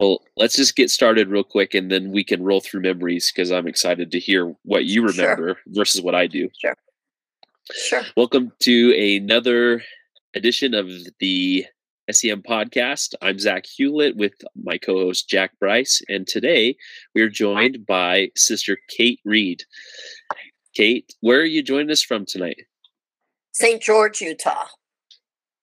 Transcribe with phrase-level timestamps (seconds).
[0.00, 3.50] Well, let's just get started real quick and then we can roll through memories because
[3.50, 5.56] I'm excited to hear what you remember sure.
[5.66, 6.48] versus what I do.
[6.60, 6.76] Sure.
[7.72, 8.02] Sure.
[8.16, 9.82] Welcome to another
[10.34, 10.88] edition of
[11.18, 11.66] the
[12.08, 13.14] SEM podcast.
[13.22, 16.76] I'm Zach Hewlett with my co host Jack Bryce, and today
[17.16, 19.64] we're joined by Sister Kate Reed.
[20.74, 22.62] Kate, where are you joining us from tonight?
[23.52, 23.82] St.
[23.82, 24.68] George, Utah,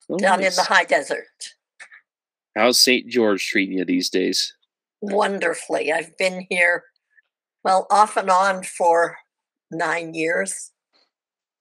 [0.09, 0.57] oh, down nice.
[0.57, 1.54] in the high desert.
[2.55, 3.07] How's St.
[3.09, 4.53] George treating you these days?
[5.01, 5.91] Wonderfully.
[5.91, 6.83] I've been here,
[7.63, 9.17] well, off and on for
[9.69, 10.71] nine years.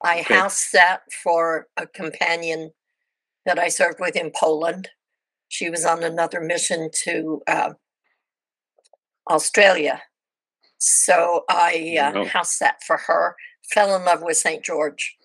[0.02, 0.34] I okay.
[0.34, 2.70] house sat for a companion
[3.44, 4.88] that I served with in Poland.
[5.48, 7.72] She was on another mission to uh,
[9.28, 10.02] Australia.
[10.78, 12.24] So I uh, oh.
[12.26, 13.34] house sat for her,
[13.72, 14.62] fell in love with St.
[14.62, 15.16] George.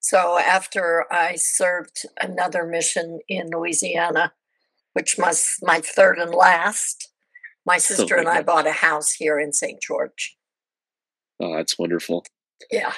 [0.00, 4.32] So after I served another mission in Louisiana,
[4.94, 7.10] which was my third and last,
[7.66, 9.80] my sister oh and I bought a house here in St.
[9.80, 10.36] George.
[11.40, 12.24] Oh, that's wonderful.
[12.70, 12.92] Yeah.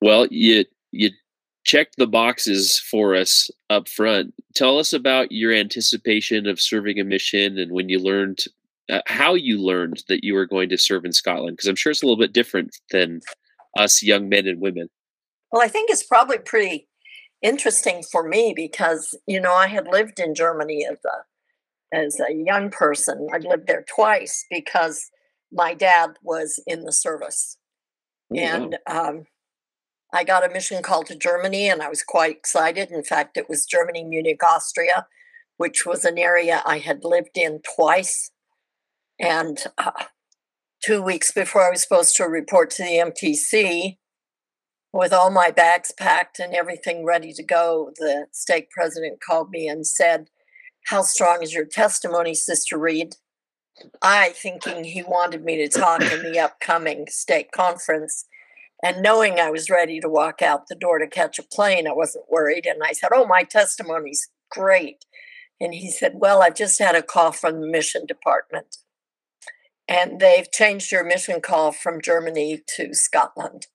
[0.00, 1.10] Well, you you
[1.64, 4.34] checked the boxes for us up front.
[4.54, 8.40] Tell us about your anticipation of serving a mission and when you learned
[8.90, 11.92] uh, how you learned that you were going to serve in Scotland because I'm sure
[11.92, 13.20] it's a little bit different than
[13.78, 14.88] us young men and women.
[15.50, 16.88] Well, I think it's probably pretty
[17.42, 21.22] interesting for me because you know I had lived in Germany as a
[21.92, 23.28] as a young person.
[23.32, 25.10] I lived there twice because
[25.52, 27.58] my dad was in the service,
[28.32, 29.26] oh, and um,
[30.12, 32.90] I got a mission call to Germany and I was quite excited.
[32.90, 35.06] In fact, it was Germany, Munich, Austria,
[35.56, 38.30] which was an area I had lived in twice.
[39.18, 39.92] And uh,
[40.84, 43.96] two weeks before I was supposed to report to the MTC,
[44.92, 49.66] with all my bags packed and everything ready to go, the stake president called me
[49.66, 50.28] and said,
[50.86, 53.16] How strong is your testimony, Sister Reed?
[54.02, 58.26] I, thinking he wanted me to talk in the upcoming stake conference,
[58.82, 61.92] and knowing I was ready to walk out the door to catch a plane, I
[61.92, 62.66] wasn't worried.
[62.66, 65.04] And I said, Oh, my testimony's great.
[65.60, 68.78] And he said, Well, I've just had a call from the mission department.
[69.86, 73.66] And they've changed your mission call from Germany to Scotland.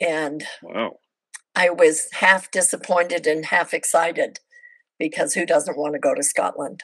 [0.00, 0.98] And wow.
[1.54, 4.40] I was half disappointed and half excited
[5.08, 6.82] because who doesn't want to go to Scotland?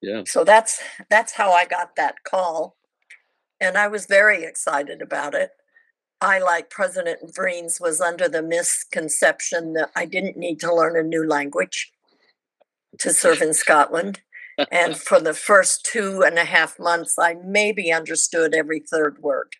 [0.00, 0.22] Yeah.
[0.26, 2.76] So that's that's how I got that call.
[3.60, 5.50] And I was very excited about it.
[6.22, 11.02] I, like President Vreens, was under the misconception that I didn't need to learn a
[11.02, 11.92] new language
[12.98, 14.20] to serve in Scotland.
[14.70, 19.52] and for the first two and a half months, I maybe understood every third word.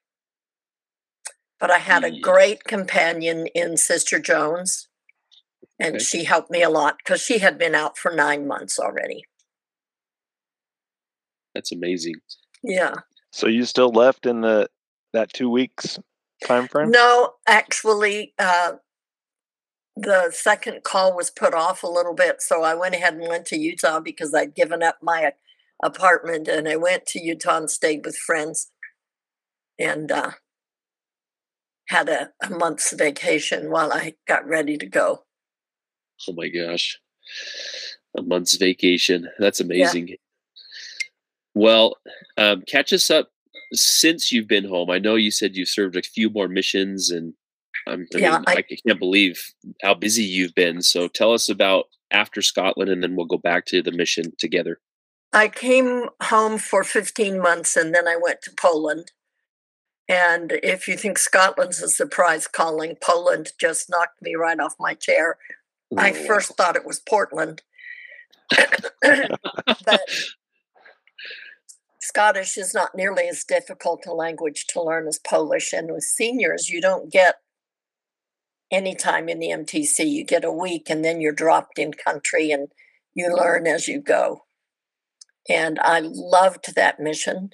[1.59, 4.89] But I had a great companion in Sister Jones,
[5.81, 6.05] and okay.
[6.05, 9.25] she helped me a lot because she had been out for nine months already.
[11.55, 12.17] That's amazing.
[12.63, 12.95] Yeah.
[13.33, 14.69] So you still left in the
[15.13, 15.99] that two weeks
[16.45, 16.91] time frame?
[16.91, 18.75] No, actually, uh,
[19.97, 23.47] the second call was put off a little bit, so I went ahead and went
[23.47, 25.33] to Utah because I'd given up my
[25.83, 28.71] apartment, and I went to Utah and stayed with friends,
[29.79, 30.33] and uh,
[31.89, 35.25] had a, a month's vacation while I got ready to go.
[36.29, 36.99] Oh my gosh,
[38.17, 39.29] a month's vacation!
[39.39, 40.09] That's amazing.
[40.09, 40.17] Yeah.
[41.55, 41.97] Well,
[42.37, 43.31] um, catch us up
[43.73, 47.35] since you've been home, I know you said you've served a few more missions, and
[47.87, 50.83] um, I, yeah, mean, I, I can't believe how busy you've been.
[50.83, 54.81] So tell us about after Scotland, and then we'll go back to the mission together.
[55.33, 59.13] I came home for 15 months, and then I went to Poland.
[60.09, 64.95] And if you think Scotland's a surprise calling, Poland just knocked me right off my
[64.95, 65.39] chair.
[65.97, 67.63] I first thought it was Portland.
[69.03, 70.01] but
[72.01, 75.73] Scottish is not nearly as difficult a language to learn as Polish.
[75.73, 77.37] And with seniors, you don't get
[78.71, 80.11] any time in the MTC.
[80.11, 82.69] You get a week and then you're dropped in country and
[83.15, 84.45] you learn as you go.
[85.49, 87.51] And I loved that mission.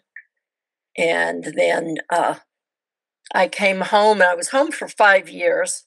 [0.97, 2.37] And then uh,
[3.35, 4.21] I came home.
[4.21, 5.85] And I was home for five years,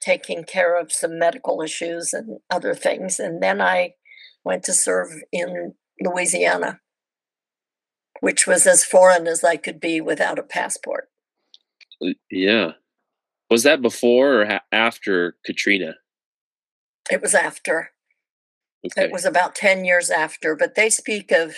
[0.00, 3.18] taking care of some medical issues and other things.
[3.18, 3.94] And then I
[4.44, 6.80] went to serve in Louisiana
[8.20, 11.08] which was as foreign as I could be without a passport.
[12.30, 12.72] Yeah.
[13.50, 15.94] Was that before or after Katrina?
[17.10, 17.92] It was after.
[18.84, 19.06] Okay.
[19.06, 21.56] It was about 10 years after, but they speak of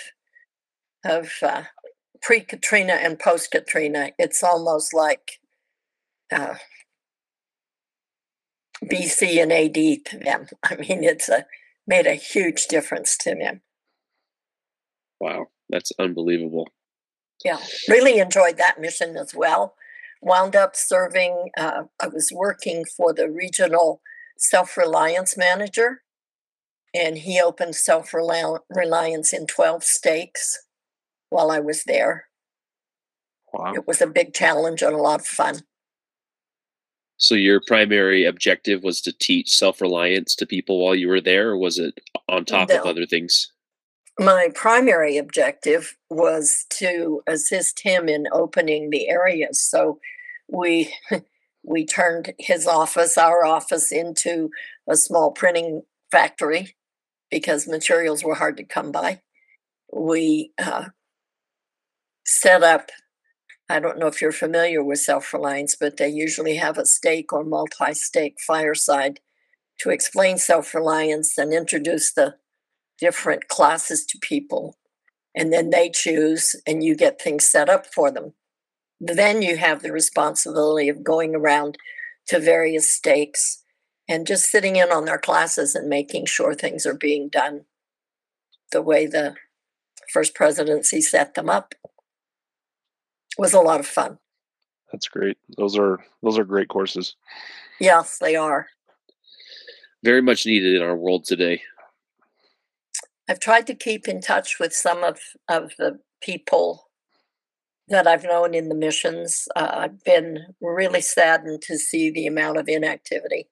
[1.02, 1.62] of uh,
[2.20, 4.10] pre-Katrina and post-Katrina.
[4.18, 5.40] It's almost like
[6.30, 6.56] uh,
[8.84, 9.74] BC and AD
[10.06, 10.46] to them.
[10.62, 11.46] I mean, it's a
[11.86, 13.62] made a huge difference to them.
[15.18, 16.68] Wow, that's unbelievable.
[17.44, 19.74] Yeah, really enjoyed that mission as well.
[20.22, 24.02] Wound up serving, uh, I was working for the regional
[24.36, 26.02] self reliance manager,
[26.94, 30.66] and he opened self reliance in 12 states
[31.30, 32.26] while I was there.
[33.52, 33.74] Wow.
[33.74, 35.62] It was a big challenge and a lot of fun.
[37.20, 41.58] So your primary objective was to teach self-reliance to people while you were there, or
[41.58, 42.00] was it
[42.30, 42.80] on top no.
[42.80, 43.52] of other things?
[44.18, 49.60] My primary objective was to assist him in opening the areas.
[49.60, 50.00] So
[50.48, 50.94] we
[51.62, 54.48] we turned his office, our office, into
[54.88, 56.74] a small printing factory
[57.30, 59.20] because materials were hard to come by.
[59.92, 60.86] We uh,
[62.24, 62.90] set up
[63.70, 67.32] I don't know if you're familiar with self reliance, but they usually have a stake
[67.32, 69.20] or multi stake fireside
[69.78, 72.34] to explain self reliance and introduce the
[72.98, 74.76] different classes to people.
[75.36, 78.34] And then they choose, and you get things set up for them.
[79.00, 81.78] Then you have the responsibility of going around
[82.26, 83.62] to various stakes
[84.08, 87.66] and just sitting in on their classes and making sure things are being done
[88.72, 89.36] the way the
[90.12, 91.74] first presidency set them up
[93.38, 94.18] was a lot of fun.
[94.92, 95.38] That's great.
[95.56, 97.14] Those are those are great courses.
[97.80, 98.66] Yes, they are.
[100.02, 101.62] Very much needed in our world today.
[103.28, 106.88] I've tried to keep in touch with some of, of the people
[107.88, 109.46] that I've known in the missions.
[109.54, 113.48] Uh, I've been really saddened to see the amount of inactivity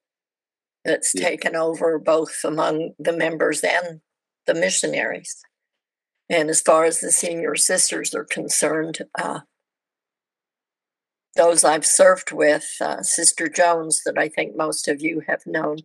[0.84, 1.28] that's yeah.
[1.28, 4.00] taken over both among the members and
[4.46, 5.44] the missionaries.
[6.28, 9.40] And as far as the senior sisters are concerned, uh,
[11.38, 15.78] those I've served with, uh, Sister Jones, that I think most of you have known,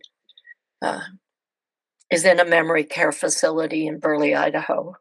[0.82, 1.00] uh,
[2.10, 4.96] is in a memory care facility in Burley, Idaho.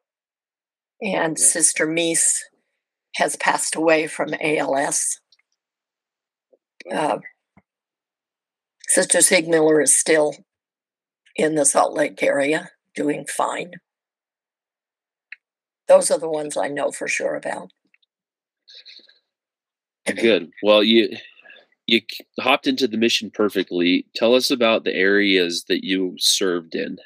[1.02, 2.44] And Sister Meese
[3.16, 5.20] has passed away from ALS.
[6.90, 7.18] Uh,
[8.88, 10.36] Sister Siegmiller is still
[11.36, 13.72] in the Salt Lake area doing fine.
[15.88, 17.72] Those are the ones I know for sure about.
[20.06, 20.52] Good.
[20.62, 21.10] Well, you
[21.86, 22.02] you
[22.40, 24.06] hopped into the mission perfectly.
[24.16, 26.98] Tell us about the areas that you served in.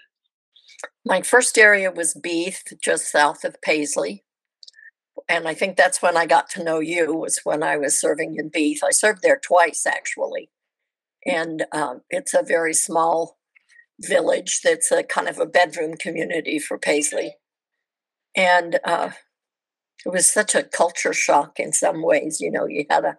[1.05, 4.23] My first area was Beith, just south of Paisley.
[5.27, 8.35] And I think that's when I got to know you, was when I was serving
[8.37, 8.79] in Beith.
[8.83, 10.49] I served there twice, actually.
[11.25, 13.37] And um, it's a very small
[13.99, 17.35] village that's a kind of a bedroom community for Paisley.
[18.35, 19.11] And uh,
[20.05, 22.39] it was such a culture shock in some ways.
[22.39, 23.17] You know, you had a,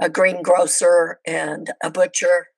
[0.00, 2.48] a greengrocer and a butcher.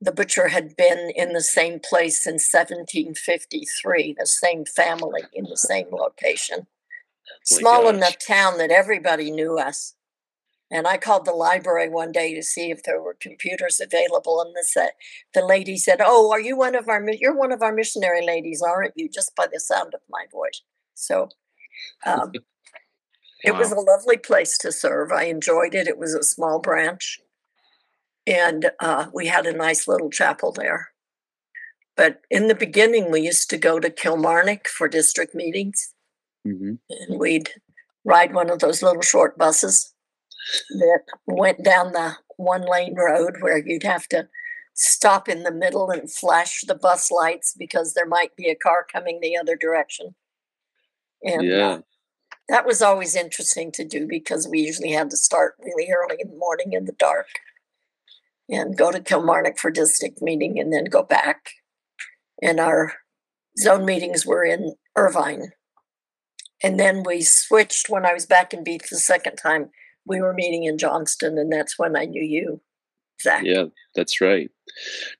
[0.00, 5.58] The butcher had been in the same place since 1753, the same family in the
[5.58, 6.66] same location.
[7.30, 7.94] Oh Small gosh.
[7.94, 9.94] enough town that everybody knew us.
[10.72, 14.54] And I called the library one day to see if there were computers available, and
[14.54, 14.92] the
[15.34, 17.04] the lady said, "Oh, are you one of our?
[17.10, 20.62] You're one of our missionary ladies, aren't you?" Just by the sound of my voice.
[20.94, 21.28] So,
[22.06, 22.32] um,
[23.42, 25.12] It was a lovely place to serve.
[25.12, 25.88] I enjoyed it.
[25.88, 27.20] It was a small branch,
[28.26, 30.90] and uh, we had a nice little chapel there.
[31.96, 35.94] But in the beginning, we used to go to Kilmarnock for district meetings,
[36.46, 36.74] mm-hmm.
[36.90, 37.50] and we'd
[38.04, 39.94] ride one of those little short buses
[40.70, 44.28] that went down the one lane road where you'd have to
[44.74, 48.86] stop in the middle and flash the bus lights because there might be a car
[48.90, 50.14] coming the other direction.
[51.22, 51.68] And uh, yeah.
[51.68, 51.80] Uh,
[52.50, 56.30] that was always interesting to do because we usually had to start really early in
[56.30, 57.28] the morning in the dark
[58.48, 61.50] and go to Kilmarnock for district meeting and then go back.
[62.42, 62.94] And our
[63.56, 65.52] zone meetings were in Irvine.
[66.60, 69.70] And then we switched when I was back in Beith the second time.
[70.04, 72.62] We were meeting in Johnston, and that's when I knew you.
[73.24, 74.50] Yeah, that's right.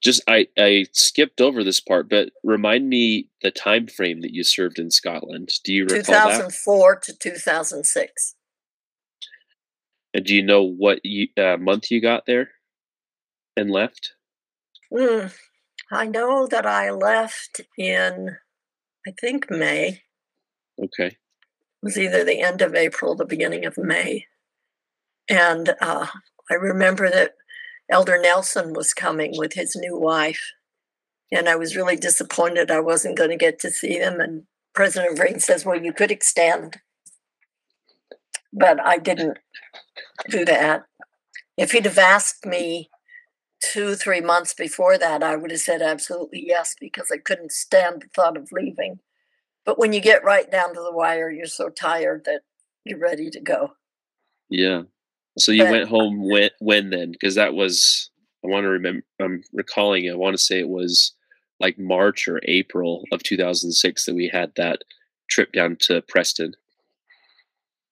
[0.02, 4.44] Just I I skipped over this part, but remind me the time frame that you
[4.44, 5.50] served in Scotland.
[5.64, 7.02] Do you recall 2004 that?
[7.02, 8.34] to 2006.
[10.12, 12.50] And do you know what you, uh, month you got there
[13.56, 14.12] and left?
[14.92, 15.32] Mm,
[15.92, 18.36] I know that I left in,
[19.06, 20.02] I think May.
[20.82, 21.06] Okay.
[21.06, 21.16] It
[21.82, 24.26] was either the end of April, the beginning of May,
[25.30, 26.06] and uh,
[26.50, 27.34] I remember that
[27.90, 30.52] Elder Nelson was coming with his new wife.
[31.32, 34.20] And I was really disappointed I wasn't going to get to see them.
[34.20, 34.44] And
[34.74, 36.78] President Green says, Well, you could extend.
[38.52, 39.38] But I didn't
[40.28, 40.84] do that.
[41.56, 42.90] If he'd have asked me
[43.62, 48.02] two, three months before that, I would have said absolutely yes, because I couldn't stand
[48.02, 49.00] the thought of leaving.
[49.64, 52.40] But when you get right down to the wire, you're so tired that
[52.84, 53.72] you're ready to go.
[54.48, 54.82] Yeah.
[55.38, 57.12] So you But- went home when when then?
[57.12, 58.10] Because that was
[58.44, 59.02] I want to remember.
[59.20, 60.10] I'm recalling.
[60.10, 61.12] I want to say it was
[61.60, 64.82] like March or April of 2006 that we had that
[65.28, 66.54] trip down to Preston.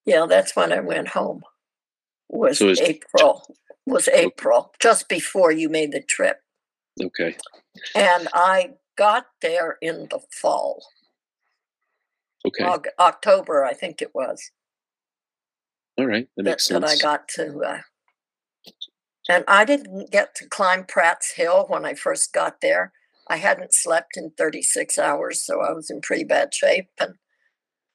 [0.07, 1.43] Yeah, that's when I went home.
[2.29, 3.55] Was So it was- April.
[3.87, 6.43] Was April just before you made the trip,
[7.03, 7.37] Okay.
[7.95, 10.85] and I got there in the fall,
[12.47, 12.65] Okay.
[12.99, 14.51] October, I think it was.
[15.99, 16.29] All right.
[16.37, 17.59] That that, makes that I got to.
[17.59, 17.79] Uh,
[19.29, 22.93] and I didn't get to climb Pratt's Hill when I first got there.
[23.29, 26.89] I hadn't slept in 36 hours, so I was in pretty bad shape.
[26.99, 27.15] And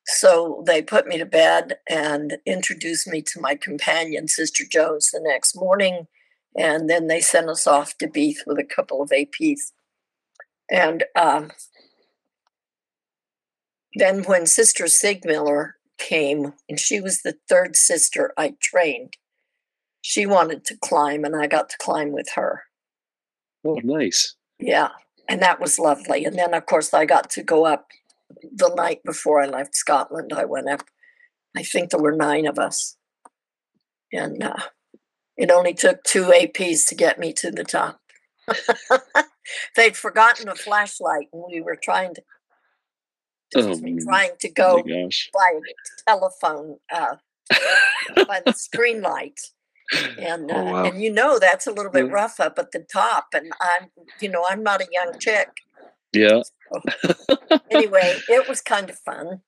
[0.05, 5.21] so they put me to bed and introduced me to my companion, Sister Jones, the
[5.23, 6.07] next morning.
[6.55, 9.71] And then they sent us off to Beith with a couple of APs.
[10.69, 11.51] And um,
[13.95, 19.17] then when Sister Sigmiller came, and she was the third sister I trained,
[20.01, 22.63] she wanted to climb, and I got to climb with her.
[23.65, 24.35] Oh, nice.
[24.59, 24.89] Yeah,
[25.29, 26.25] and that was lovely.
[26.25, 27.87] And then, of course, I got to go up
[28.41, 30.33] the night before I left Scotland.
[30.35, 30.83] I went up,
[31.55, 32.97] I think there were nine of us.
[34.11, 34.55] And uh,
[35.37, 38.01] it only took two APs to get me to the top.
[39.75, 42.23] They'd forgotten a flashlight, and we were trying to,
[43.55, 44.83] Oh, trying to Oh go
[45.33, 45.59] by
[46.07, 47.15] telephone uh,
[48.27, 49.39] by the screen light.
[50.17, 50.85] And uh, Oh, wow.
[50.85, 54.29] and you know that's a little bit rough up at the top, and I'm you
[54.29, 55.49] know I'm not a young chick.
[56.13, 56.41] Yeah.
[57.69, 59.41] Anyway, it was kind of fun.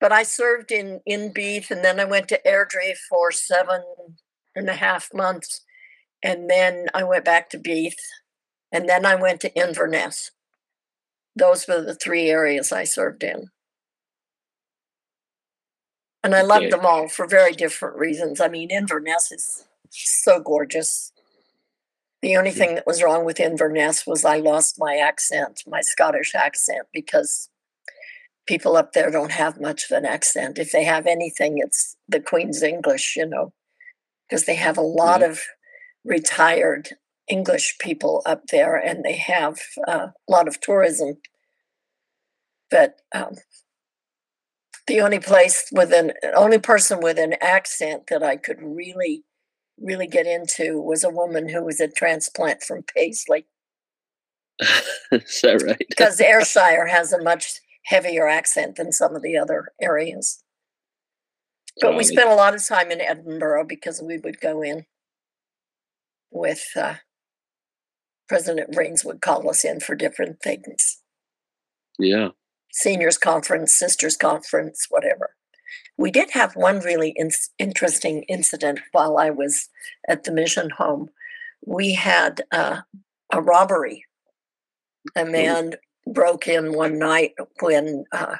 [0.00, 3.82] But I served in in Beith, and then I went to Airdrie for seven
[4.54, 5.62] and a half months,
[6.22, 7.94] and then I went back to Beith,
[8.72, 10.30] and then I went to Inverness.
[11.36, 13.48] Those were the three areas I served in.
[16.24, 18.40] And I loved them all for very different reasons.
[18.40, 21.12] I mean, Inverness is so gorgeous.
[22.22, 26.34] The only thing that was wrong with Inverness was I lost my accent, my Scottish
[26.34, 27.48] accent, because
[28.46, 30.58] people up there don't have much of an accent.
[30.58, 33.52] If they have anything, it's the Queen's English, you know,
[34.28, 35.32] because they have a lot mm-hmm.
[35.32, 35.40] of
[36.04, 36.96] retired
[37.28, 41.16] English people up there and they have uh, a lot of tourism.
[42.70, 43.34] But um,
[44.86, 49.24] the only place with an only person with an accent that I could really,
[49.78, 53.46] really get into was a woman who was a transplant from Paisley
[55.12, 55.86] Is that right?
[55.88, 60.42] because Ayrshire has a much heavier accent than some of the other areas.
[61.80, 64.86] But Oh, we spent a lot of time in Edinburgh because we would go in
[66.30, 66.94] with uh,
[68.28, 71.00] President Rains would call us in for different things
[71.98, 72.30] Yeah.
[72.72, 75.34] seniors conference, sisters conference, whatever.
[75.96, 79.68] We did have one really in- interesting incident while I was
[80.08, 81.08] at the mission home.
[81.64, 82.82] We had uh,
[83.32, 84.04] a robbery.
[85.14, 85.74] A man
[86.06, 88.36] broke in one night when uh,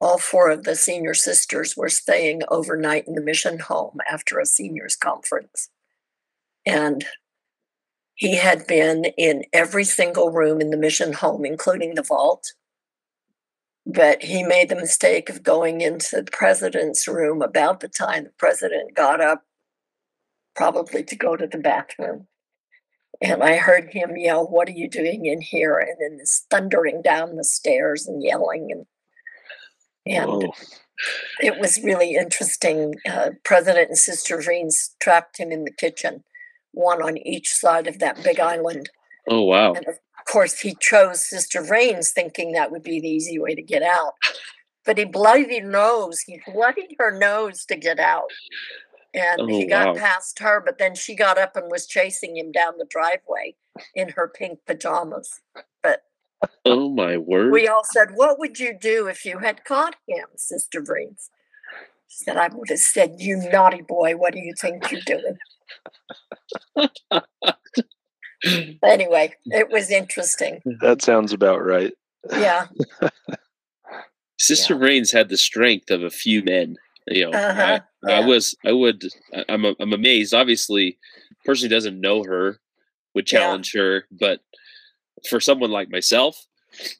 [0.00, 4.46] all four of the senior sisters were staying overnight in the mission home after a
[4.46, 5.70] seniors conference.
[6.66, 7.06] And
[8.16, 12.52] he had been in every single room in the mission home, including the vault
[13.86, 18.30] but he made the mistake of going into the president's room about the time the
[18.30, 19.44] president got up,
[20.56, 22.26] probably to go to the bathroom.
[23.22, 25.78] And I heard him yell, What are you doing in here?
[25.78, 28.72] And then this thundering down the stairs and yelling.
[28.72, 28.86] And,
[30.04, 30.52] and Whoa.
[31.38, 32.96] it was really interesting.
[33.08, 36.24] Uh, President and Sister Reens trapped him in the kitchen,
[36.76, 38.90] one on each side of that big island.
[39.28, 39.72] Oh wow.
[39.72, 43.62] And of course, he chose Sister Rains, thinking that would be the easy way to
[43.62, 44.12] get out.
[44.84, 46.20] But he her nose.
[46.20, 48.30] He bloodied her nose to get out.
[49.14, 50.00] And he Oh, got wow.
[50.00, 53.54] past her, but then she got up and was chasing him down the driveway
[53.94, 55.40] in her pink pajamas.
[55.82, 56.02] But
[56.66, 57.52] oh my word.
[57.52, 61.30] We all said, What would you do if you had caught him, Sister Rains?
[62.08, 65.38] She said, I would have said, You naughty boy, what do you think you're doing?
[68.82, 70.60] anyway, it was interesting.
[70.80, 71.92] That sounds about right.
[72.30, 72.66] Yeah.
[74.38, 76.76] Sister Rains had the strength of a few men.
[77.08, 79.04] You know, Uh-huh, I, I was, I would,
[79.34, 80.34] I- I'm, I'm amazed.
[80.34, 80.98] Obviously,
[81.44, 82.58] person who doesn't know her
[83.14, 83.40] would Yeah.
[83.40, 84.40] challenge her, but
[85.30, 86.46] for someone like myself,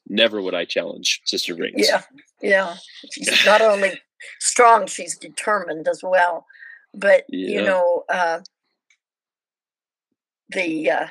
[0.07, 1.75] never would I challenge Sister Rains.
[1.77, 2.01] Yeah,
[2.41, 2.77] yeah.
[3.11, 4.01] She's not only
[4.39, 6.45] strong, she's determined as well.
[6.93, 8.39] But you know, uh,
[10.49, 11.07] the uh,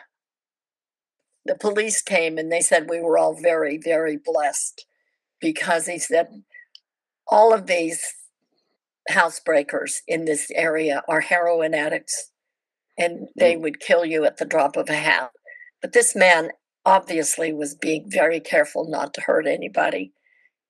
[1.47, 4.85] the police came and they said we were all very, very blessed
[5.41, 6.43] because he said
[7.29, 8.03] all of these
[9.11, 12.33] housebreakers in this area are heroin addicts
[12.99, 13.61] and they mm.
[13.61, 15.31] would kill you at the drop of a hat.
[15.81, 16.51] But this man
[16.85, 20.13] obviously was being very careful not to hurt anybody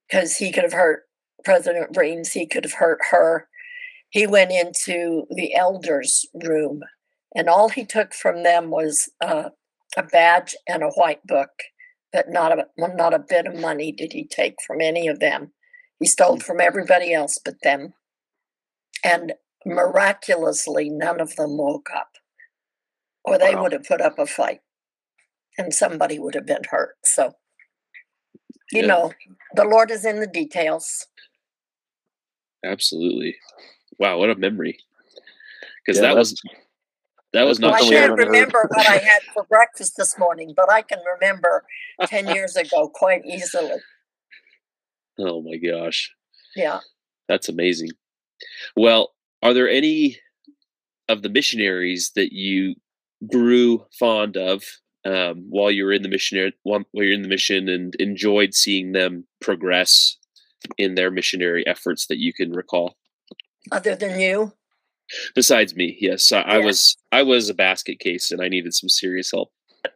[0.09, 1.05] because he could have hurt
[1.45, 3.49] President Reams, he could have hurt her.
[4.11, 6.83] He went into the elders' room,
[7.37, 9.51] and all he took from them was uh,
[9.97, 11.51] a badge and a white book,
[12.13, 15.53] but not a not a bit of money did he take from any of them.
[16.01, 17.93] He stole from everybody else but them,
[19.05, 19.35] and
[19.67, 22.09] miraculously, none of them woke up,
[23.23, 23.65] or they wow.
[23.65, 24.61] would have put up a fight,
[25.59, 26.97] and somebody would have been hurt.
[27.05, 27.35] So,
[28.73, 28.87] you yeah.
[28.87, 29.13] know,
[29.55, 31.07] the Lord is in the details.
[32.65, 33.37] Absolutely.
[33.99, 34.79] Wow, what a memory.
[35.85, 36.41] Because yeah, that was
[37.37, 37.75] that was not.
[37.75, 41.65] I can't remember what I had for breakfast this morning, but I can remember
[42.07, 43.79] ten years ago quite easily.
[45.19, 46.11] Oh my gosh!
[46.55, 46.81] Yeah,
[47.29, 47.91] that's amazing.
[48.75, 49.13] Well,
[49.43, 50.19] are there any
[51.09, 52.75] of the missionaries that you
[53.31, 54.65] grew fond of
[55.05, 58.93] um, while you were in the missionary while you're in the mission and enjoyed seeing
[58.93, 60.17] them progress
[60.79, 62.97] in their missionary efforts that you can recall?
[63.71, 64.53] Other than you?
[65.35, 66.33] Besides me, yes.
[66.33, 69.53] I, I was I was a basket case and I needed some serious help.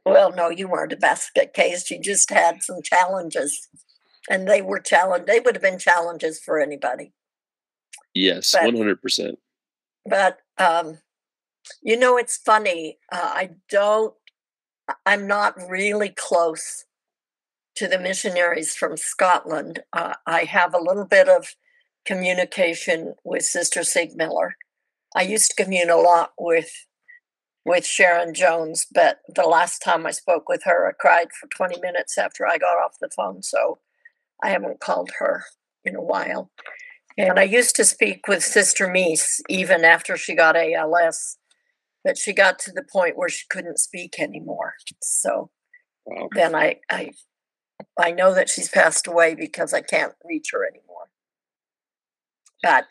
[0.07, 1.91] Well, no, you weren't a basket case.
[1.91, 3.69] You just had some challenges.
[4.29, 7.13] And they were challenge they would have been challenges for anybody.
[8.15, 9.39] Yes, one hundred percent.
[10.05, 10.99] But um,
[11.83, 12.99] you know, it's funny.
[13.11, 14.15] Uh, I don't.
[15.07, 16.85] I'm not really close
[17.77, 19.83] to the missionaries from Scotland.
[19.93, 21.55] Uh, I have a little bit of
[22.05, 24.51] communication with Sister Siegmiller.
[25.15, 26.71] I used to commune a lot with
[27.65, 31.79] with Sharon Jones, but the last time I spoke with her, I cried for 20
[31.81, 33.43] minutes after I got off the phone.
[33.43, 33.79] So
[34.43, 35.45] I haven't called her
[35.85, 36.51] in a while.
[37.19, 41.37] And I used to speak with Sister Meese even after she got ALS,
[42.03, 44.75] but she got to the point where she couldn't speak anymore.
[45.03, 45.51] So
[46.35, 47.11] then I, I
[47.99, 51.11] I know that she's passed away because I can't reach her anymore.
[52.63, 52.91] But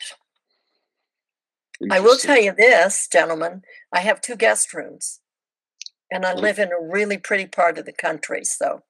[1.90, 3.62] I will tell you this, gentlemen,
[3.92, 5.20] I have two guest rooms
[6.10, 8.44] and I live in a really pretty part of the country.
[8.44, 8.82] So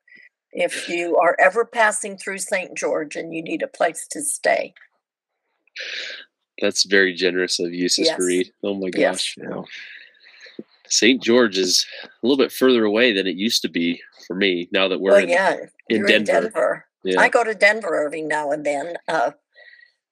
[0.53, 2.77] if you are ever passing through St.
[2.77, 4.75] George and you need a place to stay,
[6.61, 8.27] that's very generous of you, Sister yes.
[8.27, 8.53] Reed.
[8.63, 9.37] Oh my gosh.
[9.39, 9.65] Yes.
[10.89, 11.23] St.
[11.23, 14.89] George is a little bit further away than it used to be for me now
[14.89, 15.57] that we're well, in, yeah,
[15.89, 16.15] in Denver.
[16.15, 16.87] in Denver.
[17.05, 17.21] Yeah.
[17.21, 18.97] I go to Denver every now and then.
[19.07, 19.31] Uh,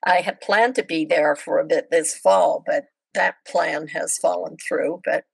[0.05, 2.85] I had planned to be there for a bit this fall, but
[3.15, 5.01] that plan has fallen through.
[5.05, 5.25] But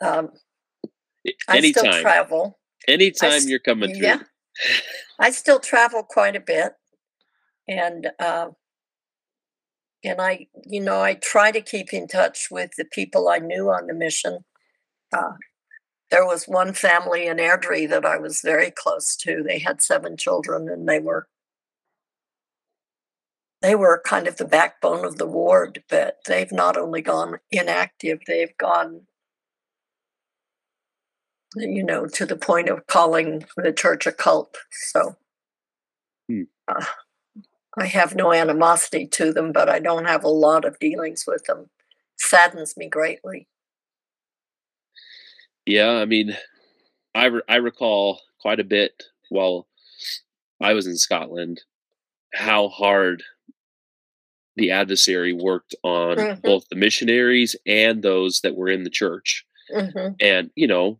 [0.00, 0.30] um,
[1.48, 2.58] anytime, I still travel.
[2.86, 4.06] Anytime I, you're coming through.
[4.06, 4.20] Yeah,
[5.18, 6.72] I still travel quite a bit,
[7.68, 8.48] and uh,
[10.04, 13.68] and I, you know, I try to keep in touch with the people I knew
[13.68, 14.38] on the mission.
[15.12, 15.32] Uh,
[16.10, 19.42] there was one family in Airdrie that I was very close to.
[19.46, 21.28] They had seven children, and they were
[23.60, 28.20] they were kind of the backbone of the ward, but they've not only gone inactive,
[28.26, 29.02] they've gone,
[31.56, 34.58] you know, to the point of calling the church a cult.
[34.70, 35.16] So
[36.28, 36.42] hmm.
[36.68, 36.84] uh,
[37.76, 41.44] I have no animosity to them, but I don't have a lot of dealings with
[41.44, 41.70] them.
[42.16, 43.48] Saddens me greatly.
[45.66, 46.36] Yeah, I mean,
[47.14, 49.66] I re- I recall quite a bit while
[50.60, 51.60] I was in Scotland
[52.34, 53.22] how hard
[54.58, 56.40] the adversary worked on mm-hmm.
[56.42, 59.46] both the missionaries and those that were in the church.
[59.74, 60.14] Mm-hmm.
[60.20, 60.98] And, you know,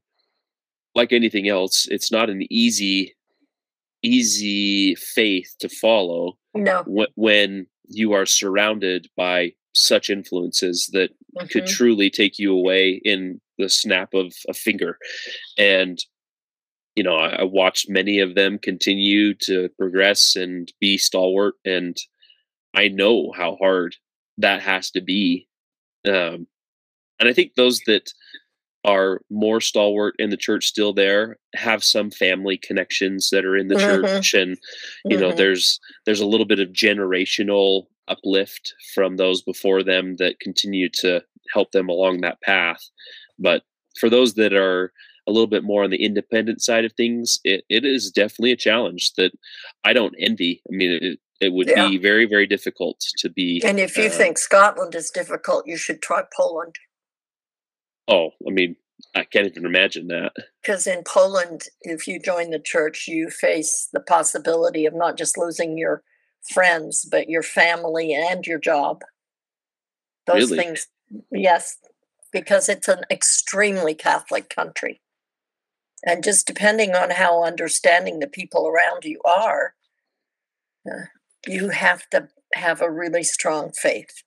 [0.95, 3.15] like anything else, it's not an easy,
[4.03, 6.39] easy faith to follow.
[6.55, 6.83] No.
[7.15, 11.47] when you are surrounded by such influences that mm-hmm.
[11.49, 14.99] could truly take you away in the snap of a finger.
[15.57, 15.99] And,
[16.97, 21.97] you know, I, I watched many of them continue to progress and be stalwart and,
[22.75, 23.97] I know how hard
[24.39, 25.49] that has to be.
[26.07, 26.47] Um,
[27.21, 28.13] and I think those that
[28.85, 33.69] are more stalwart in the church still there have some family connections that are in
[33.69, 34.07] the mm-hmm.
[34.07, 34.57] church and
[35.05, 35.29] you mm-hmm.
[35.29, 40.89] know there's there's a little bit of generational uplift from those before them that continue
[40.89, 41.21] to
[41.53, 42.81] help them along that path
[43.39, 43.63] but
[43.99, 44.93] for those that are
[45.27, 48.57] a little bit more on the independent side of things it, it is definitely a
[48.57, 49.33] challenge that
[49.85, 51.89] i don't envy i mean it, it would yeah.
[51.89, 55.77] be very very difficult to be and if you uh, think scotland is difficult you
[55.77, 56.75] should try poland
[58.09, 58.77] oh i mean
[59.15, 60.33] I can't even imagine that.
[60.63, 65.39] Because in Poland, if you join the church, you face the possibility of not just
[65.39, 66.03] losing your
[66.53, 69.03] friends, but your family and your job.
[70.27, 70.65] Those Really?
[70.65, 70.89] things,
[71.31, 71.77] yes,
[72.33, 75.01] because it's an extremely Catholic country.
[76.05, 79.75] And just depending on how understanding the people around you are,
[80.91, 81.07] uh,
[81.47, 84.23] you have to have a really strong faith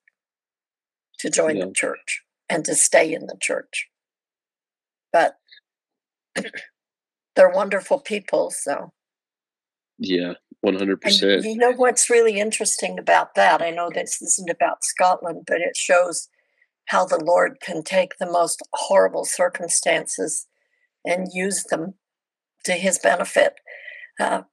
[1.19, 1.65] to join Yeah.
[1.65, 3.87] the church and to stay in the church.
[5.11, 5.35] But
[7.35, 8.91] they're wonderful people, so
[9.97, 11.43] Yeah, one hundred and percent.
[11.43, 13.61] you know what's really interesting about that?
[13.61, 16.29] I know this isn't about Scotland, but it shows
[16.85, 20.47] how the Lord can take the most horrible circumstances
[21.05, 21.95] and use them
[22.65, 23.53] to his benefit.
[24.19, 24.43] Uh,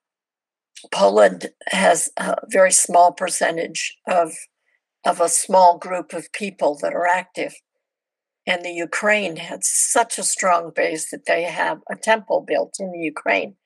[0.93, 4.33] Poland has a very small percentage of
[5.05, 7.55] of a small group of people that are active.
[8.47, 12.93] And the Ukraine had such a strong base that they have a temple built in
[12.93, 13.57] the Ukraine.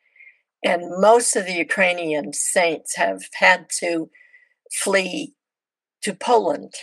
[0.65, 4.11] And most of the Ukrainian saints have had to
[4.71, 5.35] flee
[6.03, 6.75] to Poland.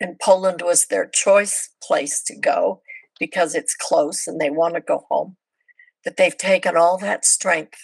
[0.00, 2.82] And Poland was their choice place to go
[3.18, 5.36] because it's close and they want to go home.
[6.04, 7.78] That they've taken all that strength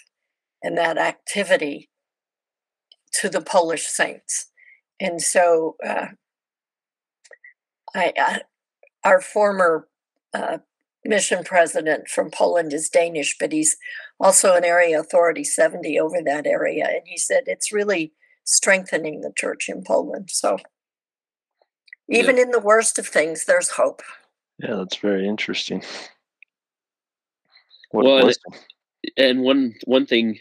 [0.62, 1.88] and that activity
[3.20, 4.50] to the Polish saints.
[5.00, 6.08] And so uh,
[7.94, 8.40] I, I,
[9.04, 9.88] our former
[10.34, 10.58] uh,
[11.04, 13.76] mission president from Poland is Danish, but he's
[14.20, 16.86] also an area authority 70 over that area.
[16.86, 18.12] And he said it's really
[18.44, 20.30] strengthening the church in Poland.
[20.30, 20.58] So
[22.08, 24.02] even in the worst of things, there's hope.
[24.58, 25.82] Yeah, that's very interesting.
[27.90, 28.32] What Well, a
[29.16, 30.38] and one one thing,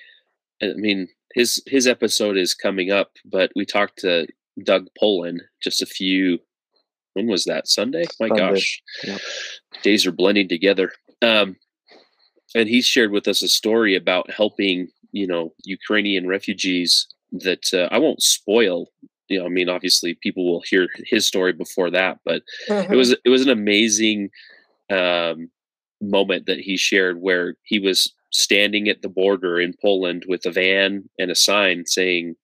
[0.61, 4.27] I mean, his his episode is coming up, but we talked to
[4.63, 6.39] Doug Poland just a few.
[7.13, 8.05] When was that Sunday?
[8.19, 9.21] My Sunday, gosh, yep.
[9.83, 10.91] days are blending together.
[11.21, 11.55] Um,
[12.55, 17.07] and he shared with us a story about helping, you know, Ukrainian refugees.
[17.31, 18.87] That uh, I won't spoil.
[19.27, 22.91] You know, I mean, obviously, people will hear his story before that, but Mhm.
[22.91, 24.29] it was it was an amazing
[24.89, 25.49] um,
[26.01, 30.52] moment that he shared where he was standing at the border in Poland with a
[30.52, 32.36] van and a sign saying,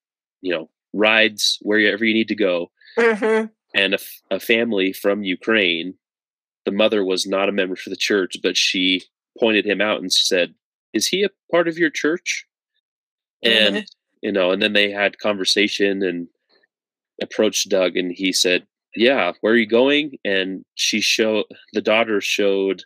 [0.42, 3.52] you know, rides wherever you need to go, Mhm.
[3.76, 5.94] and a, f- a family from Ukraine.
[6.66, 9.04] The mother was not a member for the church, but she
[9.40, 10.56] pointed him out and said,
[10.94, 12.46] "Is he a part of your church?"
[13.44, 13.86] And
[14.22, 16.28] you know, and then they had conversation and
[17.22, 22.20] approached Doug, and he said, "Yeah, where are you going?" And she showed the daughter
[22.22, 22.84] showed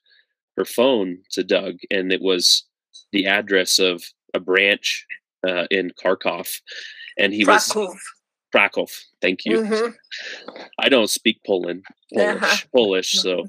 [0.57, 2.66] her phone to Doug, and it was
[3.11, 5.05] the address of a branch
[5.47, 6.59] uh, in Kharkov,
[7.17, 7.93] and he was Krakow.
[8.53, 8.87] Krakow.
[9.21, 9.59] Thank you.
[9.61, 9.93] Mhm.
[10.79, 12.57] I don't speak Poland, Polish, Uh-huh.
[12.75, 13.45] Polish, so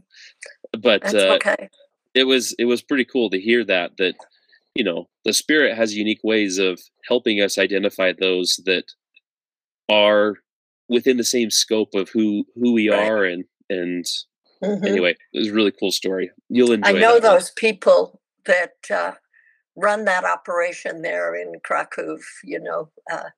[0.78, 1.68] but That's uh, okay.
[2.14, 4.14] it was it was pretty cool to hear that that
[4.74, 8.84] you know the spirit has unique ways of helping us identify those that
[9.88, 10.34] are
[10.88, 13.08] within the same scope of who who we Right.
[13.10, 14.04] are and and
[14.62, 14.86] Mhm.
[14.86, 17.22] anyway it was a really cool story you'll enjoy I know one.
[17.22, 19.12] those people that uh,
[19.78, 22.18] run that operation there in Krakow.
[22.44, 23.30] You know, uh,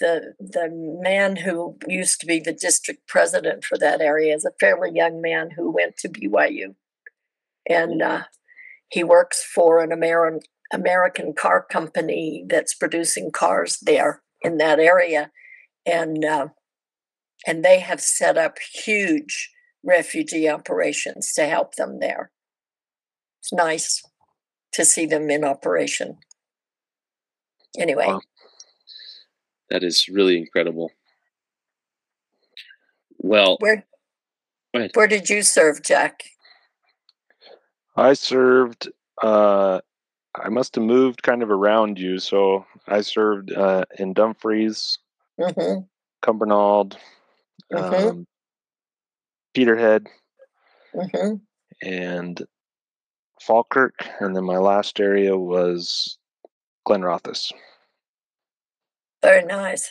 [0.00, 4.52] the the man who used to be the district president for that area is a
[4.60, 6.74] fairly young man who went to BYU,
[7.68, 8.22] and uh,
[8.90, 10.40] he works for an American
[10.72, 15.30] American car company that's producing cars there in that area,
[15.86, 16.48] and uh,
[17.46, 19.50] and they have set up huge
[19.84, 22.30] refugee operations to help them there.
[23.40, 24.02] It's nice
[24.72, 26.18] to see them in operation.
[27.78, 28.20] Anyway, Wow.
[29.70, 30.90] that is really incredible
[33.18, 33.84] well where
[34.94, 36.22] where did you serve, Jack?
[37.96, 38.88] I served.
[39.22, 39.80] Uh,
[40.36, 44.98] I must have moved kind of around you, so I served uh, in Dumfries,
[45.40, 45.80] hmm
[46.22, 46.96] Cumbernauld,
[47.72, 48.10] Mhm.
[48.10, 48.26] um,
[49.54, 50.06] Peterhead,
[50.92, 51.34] hmm
[51.82, 52.46] and
[53.40, 56.18] Falkirk, and then my last area was
[56.86, 57.52] Glenrothes.
[59.22, 59.90] Very nice.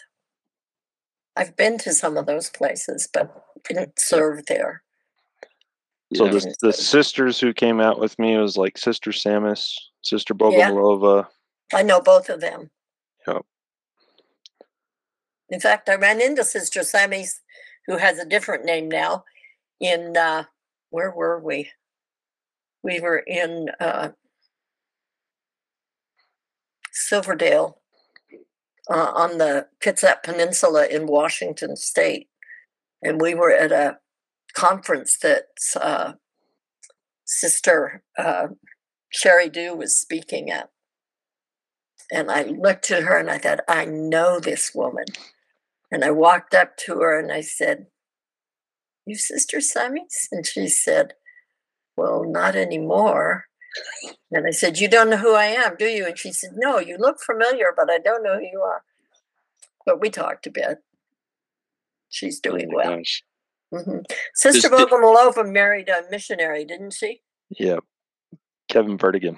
[1.36, 3.32] I've been to some of those places, but
[3.68, 4.84] didn't serve there.
[6.16, 6.32] So yeah.
[6.32, 10.72] the the sisters who came out with me was like Sister Samus, Sister Yeah.
[10.72, 11.28] Bogomolova.
[11.74, 12.72] I know both of them.
[13.28, 13.46] Yep.
[15.50, 17.42] In fact, I ran into Sister Sammy's,
[17.86, 19.26] who has a different name now,
[19.80, 20.46] in uh,
[20.90, 21.70] where were we?
[22.88, 24.12] We were in uh,
[26.94, 27.82] Silverdale
[28.90, 32.30] uh, on the Kitsap Peninsula in Washington State,
[33.04, 33.98] and we were at a
[34.54, 36.14] conference that uh,
[37.26, 38.48] Sister uh,
[39.14, 40.70] Sheri Dew was speaking at.
[42.10, 45.08] And I looked at her and I thought, I know this woman.
[45.92, 47.88] And I walked up to her and I said,
[49.06, 50.30] You Sister Simons?
[50.32, 51.16] And she said,
[51.98, 53.46] Well, not anymore.
[54.32, 56.06] And I said, You don't know who I am, do you?
[56.06, 58.84] And she said, No, you look familiar, but I don't know who you are.
[59.86, 60.78] But we talked a bit.
[62.10, 62.98] She's Oh doing my well.
[62.98, 63.24] gosh.
[63.74, 64.00] hmm
[64.36, 67.22] Sister Bogomolova married a missionary, didn't she?
[67.58, 67.84] Yep.
[68.70, 69.38] Kevin Vertigan.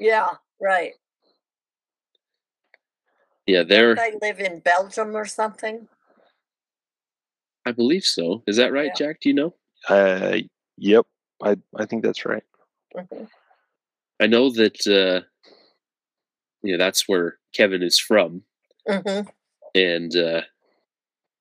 [0.00, 0.28] Yeah,
[0.60, 0.92] right.
[3.46, 3.94] Yeah, they're.
[3.96, 5.88] They live in Belgium or something.
[7.66, 8.42] I believe so.
[8.46, 8.94] Is that right, Yeah.
[8.94, 9.20] Jack?
[9.20, 9.54] Do you know?
[9.88, 10.38] Uh,
[10.76, 11.06] yep.
[11.42, 12.44] I I think that's right.
[12.96, 13.28] Mhm.
[14.20, 14.86] I know that.
[14.86, 15.26] uh
[16.62, 18.44] Yeah, that's where Kevin is from,
[18.88, 19.28] Mhm.
[19.74, 20.42] and uh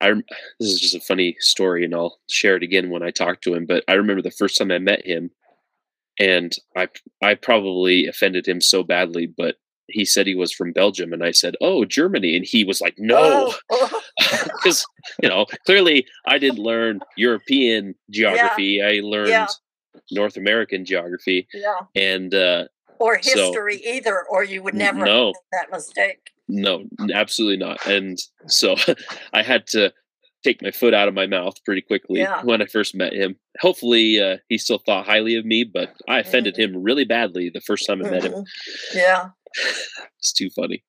[0.01, 0.13] I.
[0.59, 3.53] This is just a funny story, and I'll share it again when I talk to
[3.53, 3.65] him.
[3.67, 5.29] But I remember the first time I met him,
[6.19, 6.87] and I
[7.21, 11.31] I probably offended him so badly, but he said he was from Belgium, and I
[11.31, 14.01] said, "Oh, Germany," and he was like, "No." Oh,
[14.55, 14.85] because
[15.21, 19.47] you know clearly i did learn european geography i learned Yeah.
[20.11, 21.79] North american geography yeah.
[21.95, 22.65] and uh
[22.99, 26.19] Or So- history either, or you would never no make that mistake.
[26.47, 28.75] no absolutely not and so
[29.33, 29.91] i had to
[30.43, 32.41] take my foot out of my mouth pretty quickly Yeah.
[32.43, 36.19] when i first met him hopefully uh, he still thought highly of me but i
[36.19, 36.75] offended Mm-hmm.
[36.75, 38.45] him really badly the first time i met him Mhm.
[38.95, 39.29] Yeah,
[40.19, 40.83] it's too funny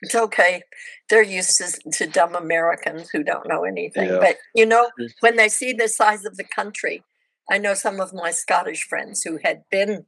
[0.00, 0.62] it's okay.
[1.10, 4.08] They're used to, to dumb Americans who don't know anything.
[4.08, 4.18] Yeah.
[4.20, 5.08] But you know, Mm.
[5.24, 7.02] when they see the size of the country,
[7.50, 10.06] I know some of my Scottish friends who had been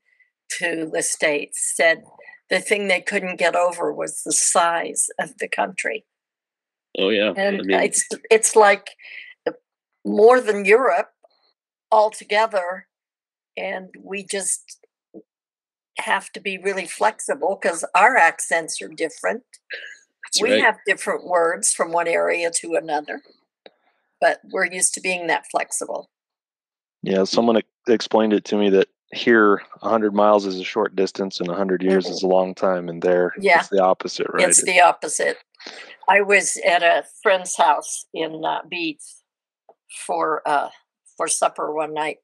[0.59, 2.03] to the States said
[2.50, 6.05] the thing they couldn't get over was the size of the country.
[6.98, 8.88] oh yeah and i mean it's it's like
[10.05, 11.11] more than Europe
[11.90, 12.87] altogether,
[13.57, 14.79] and we just
[15.98, 19.42] have to be really flexible because our accents are different.
[20.40, 23.20] we right have different words from one area to another,
[24.20, 26.11] but we're used to being that flexible.
[27.03, 31.49] Yeah, someone explained it to me that here 100 miles is a short distance and
[31.49, 32.11] 100 years Mhm.
[32.11, 33.59] is a long time and there Yeah.
[33.61, 35.39] it's the opposite right It's the opposite.
[36.09, 39.23] I was at a friend's house in uh, Beith
[40.07, 40.71] for uh,
[41.17, 42.19] for supper one night,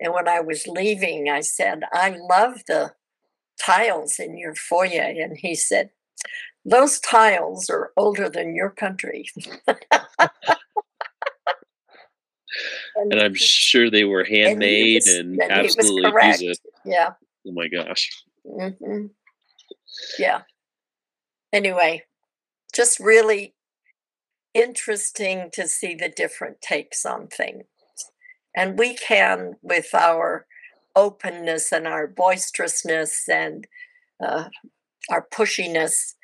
[0.00, 2.94] and when I was leaving, I said, "I love the
[3.60, 5.90] tiles in your foyer," and he said,
[6.64, 9.26] "Those tiles are older than your country."
[12.96, 17.12] and i'm sure they were and handmade was- and and absolutely use it Yeah.
[17.46, 18.10] oh my gosh
[18.46, 19.06] Mm-hmm.
[20.18, 20.42] Yeah.
[21.52, 22.04] Anyway,
[22.74, 23.54] just really
[24.54, 27.64] interesting to see the different takes on things.
[28.56, 30.46] And we can, with our
[30.94, 33.66] openness and our boisterousness and
[34.24, 34.48] uh,
[35.10, 36.14] our pushiness,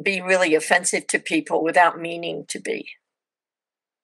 [0.00, 2.90] be really offensive to people without meaning to be.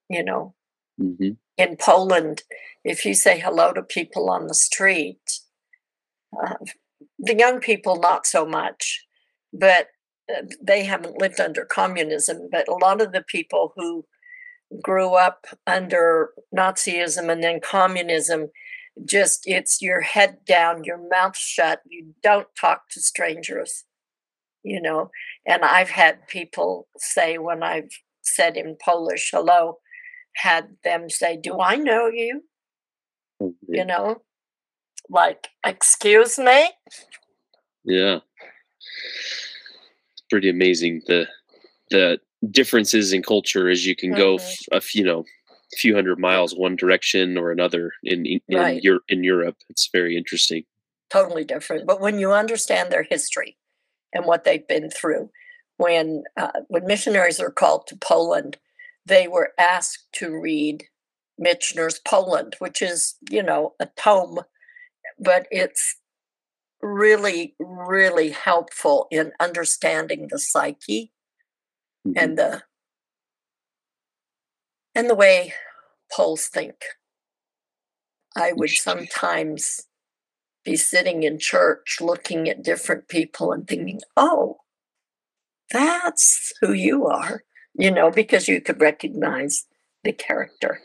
[0.08, 0.54] You know,
[0.98, 2.42] hmm in Poland,
[2.82, 5.40] if you say hello to people on the street,
[6.42, 6.54] uh,
[7.18, 9.04] the young people not so much,
[9.52, 9.88] but
[10.34, 12.48] uh, they haven't lived under communism.
[12.50, 14.06] But a lot of the people who
[14.82, 18.48] grew up under Nazism and then communism,
[19.06, 21.82] just it's your head down, your mouth shut.
[21.88, 23.84] You don't talk to strangers,
[24.62, 25.10] you know.
[25.46, 27.90] And I've had people say when I've
[28.22, 29.78] said in Polish hello,
[30.34, 32.42] had them say, "Do I know you?"
[33.68, 34.22] You know,
[35.08, 36.70] like, "Excuse me."
[37.84, 38.20] Yeah.
[40.12, 41.26] It's pretty amazing the
[41.90, 44.40] the differences in culture as you can go Mhm.
[44.40, 48.40] f- a few, you know, a few hundred miles one direction or another in in,
[48.48, 48.82] in, Right.
[48.82, 49.56] Europe, in Europe.
[49.68, 50.64] It's very interesting.
[51.10, 51.86] totally different.
[51.86, 53.58] But when you understand their history
[54.14, 55.30] and what they've been through,
[55.76, 58.56] when uh, when missionaries are called to Poland,
[59.06, 60.84] they were asked to read
[61.40, 64.40] Michener's Poland, which is you know a tome,
[65.18, 65.96] but it's
[66.82, 71.12] really really helpful in understanding the psyche
[72.06, 72.14] Mhm.
[72.16, 72.62] and the
[74.94, 75.54] and the way
[76.12, 76.84] Poles think.
[78.36, 79.82] I would sometimes
[80.64, 84.58] be sitting in church looking at different people and thinking, oh,
[85.70, 87.42] that's who you are,
[87.74, 89.66] you know, because you could recognize
[90.04, 90.80] the character.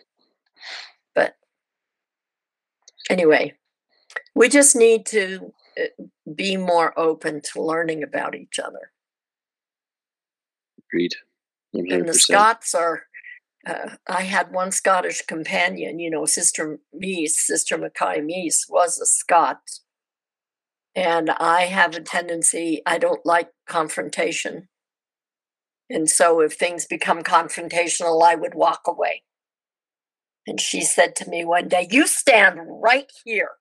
[1.15, 1.35] But
[3.09, 3.53] anyway,
[4.35, 6.03] we just need to uh,
[6.35, 8.91] be more open to learning about each other.
[10.87, 11.15] Agreed.
[11.71, 12.13] One and the.
[12.13, 13.03] Scots are
[13.67, 19.05] uh, I had one Scottish companion, you know, Sister Meese, Sister Mackay Meese was a
[19.05, 19.59] Scot.
[20.95, 24.69] And I have a tendency, I don't like confrontation.
[25.89, 29.23] And so if things become confrontational, I would walk away.
[30.45, 33.51] And she said to me one day, You stand right here.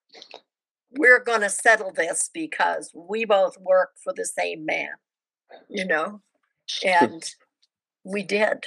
[0.97, 4.91] We're going to settle this because we both work for the same man,
[5.69, 6.23] you know?
[6.85, 7.25] And
[8.05, 8.67] we did.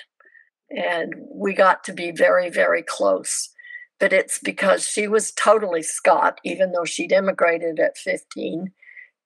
[0.70, 3.50] And we got to be very, very close.
[4.00, 8.72] But it's because she was totally Scot, even though she'd immigrated at 15.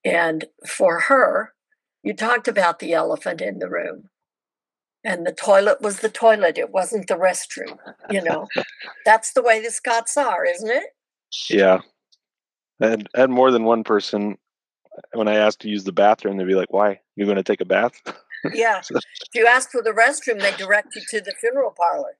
[0.06, 1.54] And for her,
[2.04, 4.10] you talked about the elephant in the room
[5.03, 7.77] and the toilet was the toilet it wasn't the restroom
[8.09, 8.47] you know?
[9.05, 10.95] That's the way the scots are isn't it?
[11.49, 11.81] Yeah.
[12.79, 14.37] And and more than one person
[15.13, 16.99] when i asked to use the bathroom they'd be like why?
[17.15, 17.93] You're going to take a bath?
[18.53, 18.79] Yeah.
[18.79, 18.99] If
[19.33, 22.17] you ask for the restroom they direct you to the funeral parlor.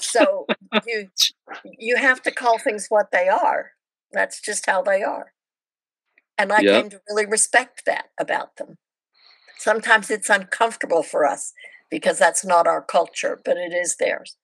[0.00, 0.46] So
[0.86, 1.08] you
[1.64, 3.70] you have to call things what they are.
[4.12, 5.32] That's just how they are.
[6.36, 6.74] And i yep.
[6.74, 8.76] came to really respect that about them
[9.58, 11.52] sometimes it's uncomfortable for us
[11.90, 14.36] because that's not our culture, but it is theirs.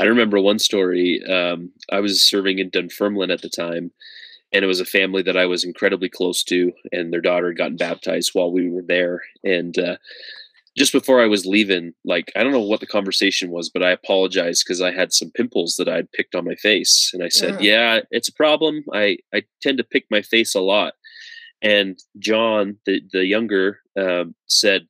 [0.00, 1.22] I remember one story.
[1.28, 3.90] Um, I was serving in Dunfermline at the time,
[4.52, 7.58] and it was a family that I was incredibly close to, and their daughter had
[7.58, 9.22] gotten baptized while we were there.
[9.42, 9.96] And uh,
[10.76, 13.90] just before I was leaving, like I don't know what the conversation was, but I
[13.90, 17.28] apologized because I had some pimples that I had picked on my face, and I
[17.28, 17.62] said, mm.
[17.62, 18.84] "Yeah, it's a problem.
[18.94, 20.94] I I tend to pick my face a lot."
[21.62, 24.86] And John, the the younger, um, said,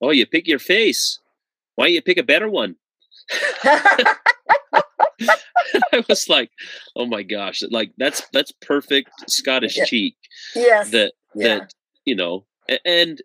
[0.00, 1.18] "Oh, you pick your face.
[1.76, 2.76] Why don't you pick a better one?"
[5.92, 6.50] I was like,
[6.96, 7.62] "Oh my gosh!
[7.70, 9.84] Like that's that's perfect Scottish yeah.
[9.84, 10.16] cheek."
[10.54, 10.90] Yes.
[10.90, 11.58] That yeah.
[11.58, 12.44] that you know,
[12.84, 13.20] and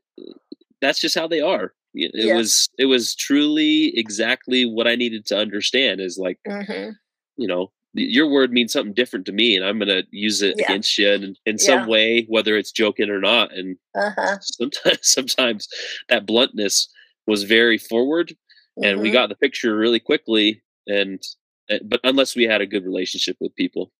[0.82, 1.74] that's just how they are.
[1.94, 2.36] It yes.
[2.36, 6.02] was it was truly exactly what I needed to understand.
[6.02, 6.92] Is like, mm-hmm.
[7.38, 10.56] you know, your word means something different to me and i'm going to use it
[10.58, 10.66] yeah.
[10.66, 11.58] against you in, in yeah.
[11.58, 14.38] some way whether it's joking or not and uh-huh.
[14.42, 15.68] sometimes sometimes
[16.10, 16.90] that bluntness
[17.26, 18.84] was very forward mm-hmm.
[18.84, 19.14] and we mm-hmm.
[19.14, 21.22] got the picture really quickly and
[21.70, 23.92] eh, but unless we had a good relationship with people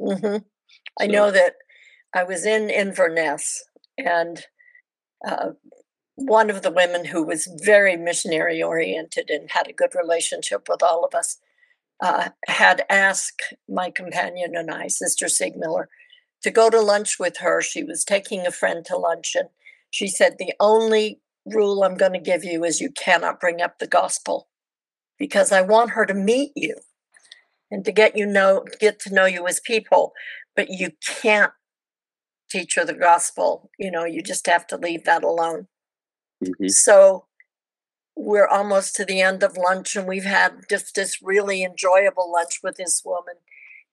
[0.00, 0.38] mm-hmm.
[1.00, 1.54] i know that
[2.14, 3.64] i was in inverness
[3.96, 4.44] and
[5.26, 5.50] uh,
[6.16, 10.82] one of the women who was very missionary oriented and had a good relationship with
[10.82, 11.38] all of us
[12.02, 15.86] uh, had asked my companion and I, Sister Sigmiller,
[16.42, 17.62] to go to lunch with her.
[17.62, 19.48] She was taking a friend to lunch, and
[19.90, 23.78] she said, The only rule I'm going to give you is you cannot bring up
[23.78, 24.48] the gospel
[25.18, 26.76] because I want her to meet you
[27.70, 30.12] and to get you know get to know you as people
[30.56, 30.90] but you
[31.22, 31.52] can't
[32.50, 35.66] teach her the gospel you know you just have to leave that alone
[36.42, 36.68] mm-hmm.
[36.68, 37.26] so
[38.16, 42.60] we're almost to the end of lunch and we've had just this really enjoyable lunch
[42.62, 43.34] with this woman.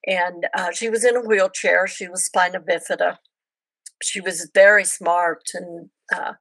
[0.06, 3.18] And uh, she was in a wheelchair she was spina bifida.
[4.02, 6.34] She was very smart and uh,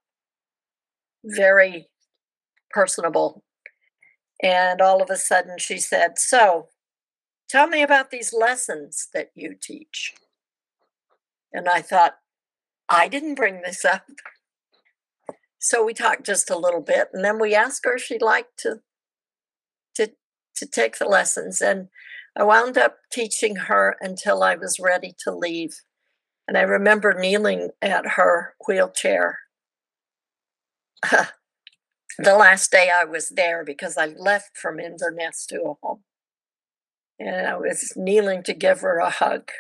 [1.25, 1.89] very
[2.71, 3.45] personable.
[4.43, 6.69] And all of a sudden she said so
[7.49, 10.15] tell me about these lessons that you teach.
[11.53, 12.17] And i thought
[12.89, 14.05] i didn't bring this up
[15.61, 18.49] so we talked just a little bit, and then we asked her if she'd like
[18.59, 18.81] to
[19.97, 20.13] to
[20.57, 21.61] to take the lessons.
[21.61, 21.89] And
[22.37, 25.77] I wound up teaching her until I was ready to leave.
[26.49, 29.39] And I remember kneeling at her wheelchair
[32.19, 36.03] the last day I was there because I left from Inverness to a home.
[37.19, 39.51] And I was kneeling to give her a hug.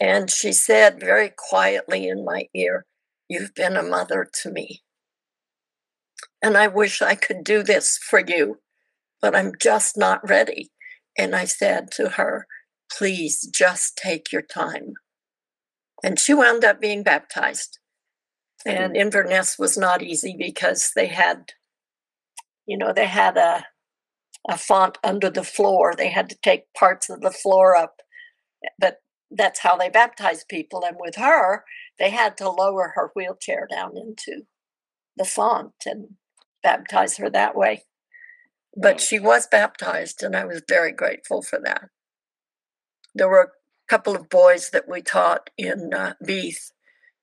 [0.00, 2.84] And she said very quietly in my ear,
[3.28, 4.82] You've been a mother to me.
[6.42, 8.60] And I wish I could do this for you,
[9.20, 10.70] but I'm just not ready.
[11.18, 12.46] And I said to her,
[12.96, 14.94] Please just take your time.
[16.04, 17.78] And she wound up being baptized.
[18.64, 18.98] And mm.
[18.98, 21.52] Inverness was not easy because they had,
[22.66, 23.64] you know, they had a,
[24.48, 25.94] a font under the floor.
[25.96, 27.96] They had to take parts of the floor up.
[28.78, 28.98] But
[29.30, 30.84] that's how they baptized people.
[30.84, 31.64] And with her,
[31.98, 34.42] they had to lower her wheelchair down into
[35.16, 36.14] the font and
[36.62, 37.84] baptize her that way.
[38.76, 41.88] But she was baptized, and I was very grateful for that.
[43.14, 46.72] There were a couple of boys that we taught in uh, Beith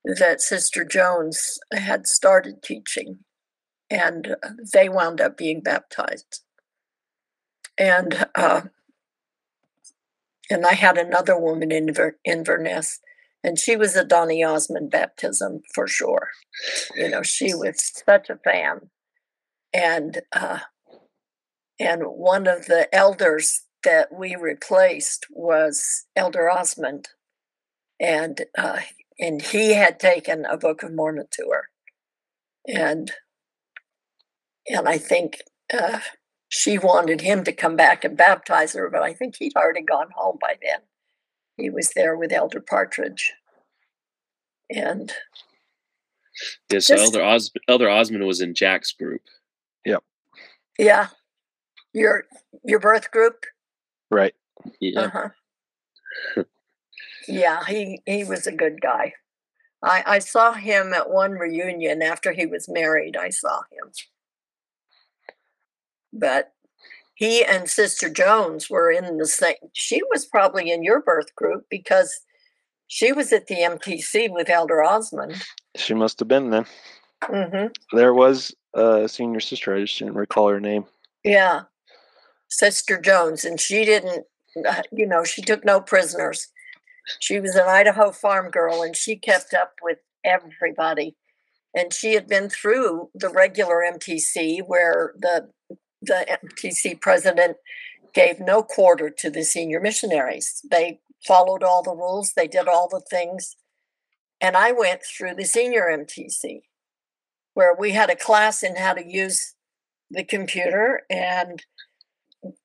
[0.03, 3.19] that Sister Jones had started teaching,
[3.89, 6.41] and uh, they wound up being baptized.
[7.77, 8.61] And uh,
[10.53, 11.93] and I had another woman in
[12.25, 12.99] Inverness
[13.43, 16.29] and she was a Donny Osmond baptism for sure.
[16.95, 18.89] You know, she was such a fan.
[19.73, 20.59] and uh,
[21.79, 27.09] and one of the elders that we replaced was Elder Osmond,
[27.99, 28.79] and uh,
[29.19, 31.69] and he had taken a Book of Mormon to her,
[32.67, 33.11] and
[34.67, 35.41] and I think
[35.73, 35.99] uh,
[36.55, 40.09] she wanted him to come back and baptize her, but I think he'd already gone
[40.15, 40.81] home by then.
[41.57, 43.33] He was there with Elder Partridge,
[44.69, 45.11] and
[46.71, 46.77] yeah.
[46.77, 49.21] So Elder Os- Elder Osmond was in Jack's group.
[49.83, 50.03] Yep.
[50.77, 51.07] Yeah.
[51.91, 52.25] Your
[52.63, 53.45] your birth group.
[54.11, 54.35] Right.
[54.79, 55.01] Yeah.
[55.01, 56.43] Uh-huh.
[57.27, 59.13] yeah, he he was a good guy.
[59.81, 63.17] I I saw him at one reunion after he was married.
[63.17, 63.91] I saw him
[66.13, 66.53] but
[67.15, 69.55] he and Sister Jones were in the same.
[69.73, 72.21] She was probably in your birth group because
[72.87, 75.43] she was at the MTC with Elder Osmond.
[75.75, 76.65] She must have been then.
[77.23, 77.95] Mm-hmm.
[77.95, 79.75] There was a senior sister.
[79.75, 80.85] I just didn't recall her name.
[81.23, 81.63] Yeah,
[82.49, 84.25] Sister Jones, and she didn't.
[84.91, 86.47] You know, she took no prisoners.
[87.19, 91.15] She was an Idaho farm girl, and she kept up with everybody.
[91.75, 95.49] And she had been through the regular MTC where the
[96.05, 97.57] the MTC president
[98.13, 100.61] gave no quarter to the senior missionaries.
[100.69, 103.55] They followed all the rules, they did all the things.
[104.41, 106.63] And I went through the senior MTC
[107.53, 109.55] where we had a class in how to use
[110.09, 111.63] the computer and,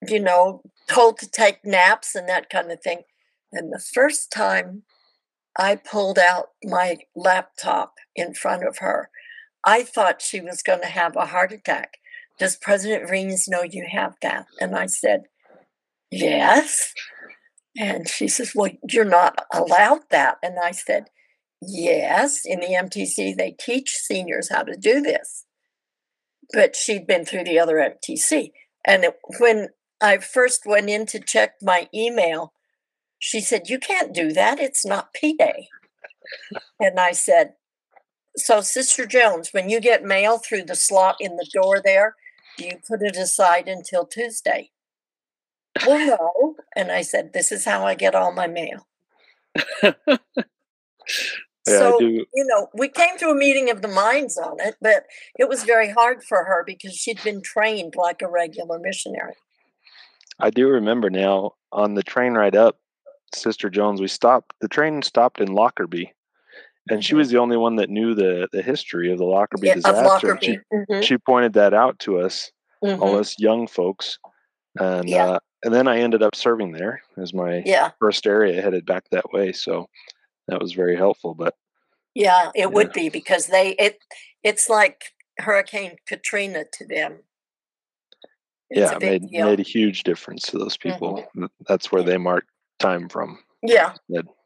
[0.06, 3.02] you know, told to take naps and that kind of thing.
[3.52, 4.82] And the first time
[5.56, 9.10] I pulled out my laptop in front of her,
[9.64, 11.98] I thought she was going to have a heart attack
[12.38, 14.46] does President Reams know you have that?
[14.60, 15.24] And I said,
[16.10, 16.92] Yes.
[17.76, 20.38] And she says, Well, you're not allowed that.
[20.42, 21.04] And I said,
[21.60, 22.42] Yes.
[22.44, 25.44] In the MTC, they teach seniors how to do this.
[26.52, 28.52] But she'd been through the other MTC.
[28.86, 29.06] And
[29.38, 29.68] when
[30.00, 32.52] I first went in to check my email,
[33.18, 34.60] she said, You can't do that.
[34.60, 35.68] It's not P Day.
[36.80, 37.54] and I said,
[38.36, 42.14] So, Sister Jones, when you get mail through the slot in the door there,
[42.58, 44.72] do you put it aside until Tuesday?
[45.86, 46.54] well, no.
[46.76, 48.86] And I said, This is how I get all my mail.
[51.66, 55.04] Yeah, so, you know, we came to a meeting of the minds on it, but
[55.38, 59.34] it was very hard for her because she'd been trained like a regular missionary.
[60.38, 62.78] I do remember now on the train ride up,
[63.34, 64.54] Sister Jones, we stopped.
[64.60, 66.14] The train stopped in Lockerbie,
[66.90, 69.74] and she was the only one that knew the the history of the Lockerbie Yeah,
[69.74, 70.28] disaster.
[70.30, 70.60] Lockerbie.
[71.00, 72.50] She, she pointed that out to us,
[72.84, 73.00] mhm.
[73.00, 74.18] all us young folks,
[74.78, 75.24] and Yeah.
[75.26, 79.04] uh, and then I ended up serving there as my Yeah, first area headed back
[79.10, 79.52] that way.
[79.52, 79.88] So
[80.46, 81.34] that was very helpful.
[81.34, 81.54] But
[82.14, 82.66] yeah, it Yeah.
[82.66, 83.98] would be because they it
[84.42, 87.18] it's like Hurricane Katrina to them.
[88.70, 89.46] It's yeah, it made deal.
[89.46, 91.24] made a huge difference to those people.
[91.34, 92.44] Th- That's where they mark
[92.78, 93.38] time from.
[93.62, 93.94] Yeah.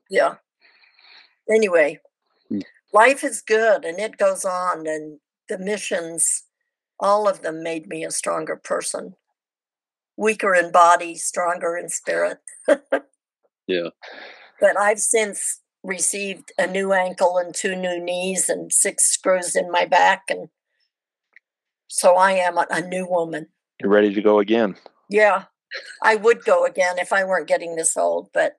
[0.08, 0.34] Yeah.
[1.50, 1.98] Anyway,
[2.52, 2.62] Mm.
[2.92, 6.44] life is good and it goes on, and the missions,
[7.00, 9.14] all of them made me a stronger person.
[10.16, 12.38] Weaker in body, stronger in spirit.
[13.66, 13.88] Yeah.
[14.60, 19.70] But I've since received a new ankle and two new knees and six screws in
[19.70, 20.24] my back.
[20.28, 20.48] And
[21.88, 23.48] so I am a, a new woman.
[23.80, 24.76] You're ready to go again.
[25.08, 25.44] Yeah,
[26.02, 28.58] I would go again if I weren't getting this old, but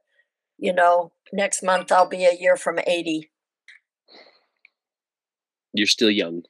[0.57, 3.29] you know, next month I'll be a year from 80.
[5.74, 6.43] You're still young.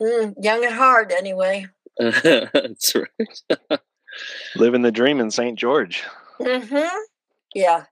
[0.00, 1.66] Mm, young at heart, anyway.
[1.98, 3.80] That's right.
[4.56, 5.58] Living the dream in St.
[5.58, 6.02] George.
[6.38, 6.86] hmm
[7.54, 7.84] Yeah.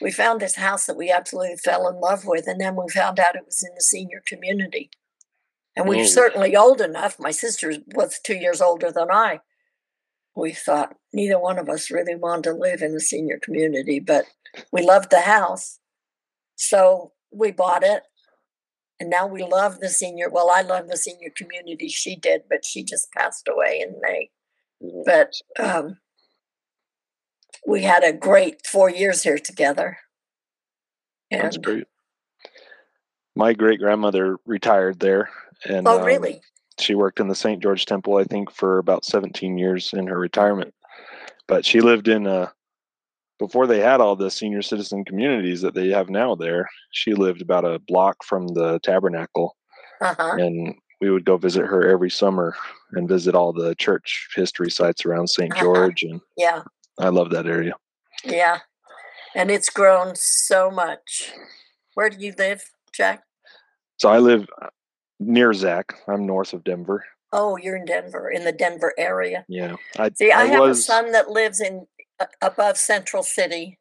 [0.00, 3.18] We found this house that we absolutely fell in love with, and then we found
[3.18, 4.90] out it was in the senior community.
[5.74, 6.06] And we're Oh.
[6.06, 7.18] certainly old enough.
[7.18, 9.40] My sister was two years older than I.
[10.34, 14.26] We thought neither one of us really wanted to live in the senior community, but
[14.70, 15.78] we loved the house.
[16.56, 18.02] So we bought it.
[18.98, 20.30] And now we love the senior.
[20.30, 21.88] Well, I love the senior community.
[21.88, 24.30] She did, but she just passed away in May
[24.80, 25.98] but um,
[27.66, 29.98] we had a great four years here together.
[31.30, 31.84] That's great.
[33.34, 35.28] My great grandmother retired there,
[35.64, 36.40] and oh, um, really?
[36.78, 37.62] she worked in the St.
[37.62, 40.72] George Temple, I think, for about 17 years in her retirement.
[41.46, 42.52] But she lived in a
[43.38, 46.68] before they had all the senior citizen communities that they have now there.
[46.92, 49.56] She lived about a block from the tabernacle,
[50.00, 50.36] Uh huh.
[50.38, 52.56] and we would go visit her every summer
[52.92, 55.62] and visit all the church history sites around saint Uh-huh.
[55.64, 56.02] George.
[56.02, 56.62] And Yeah,
[56.98, 57.74] I love that area.
[58.24, 58.60] yeah.
[59.34, 61.32] And it's grown so much.
[61.94, 62.62] Where do you live,
[62.94, 63.22] Jack?
[63.98, 64.68] So I live uh,
[65.20, 65.92] near Zach.
[66.08, 69.44] I'm north of Denver, Oh, you're in Denver, in the Denver area.
[69.48, 69.76] Yeah.
[69.98, 71.86] I, See, I, I have was, a son that lives in
[72.40, 73.78] above Central City,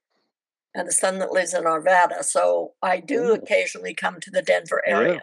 [0.74, 2.24] and a son that lives in Arvada.
[2.24, 3.34] So I do Oh.
[3.36, 5.22] occasionally come to the Denver area.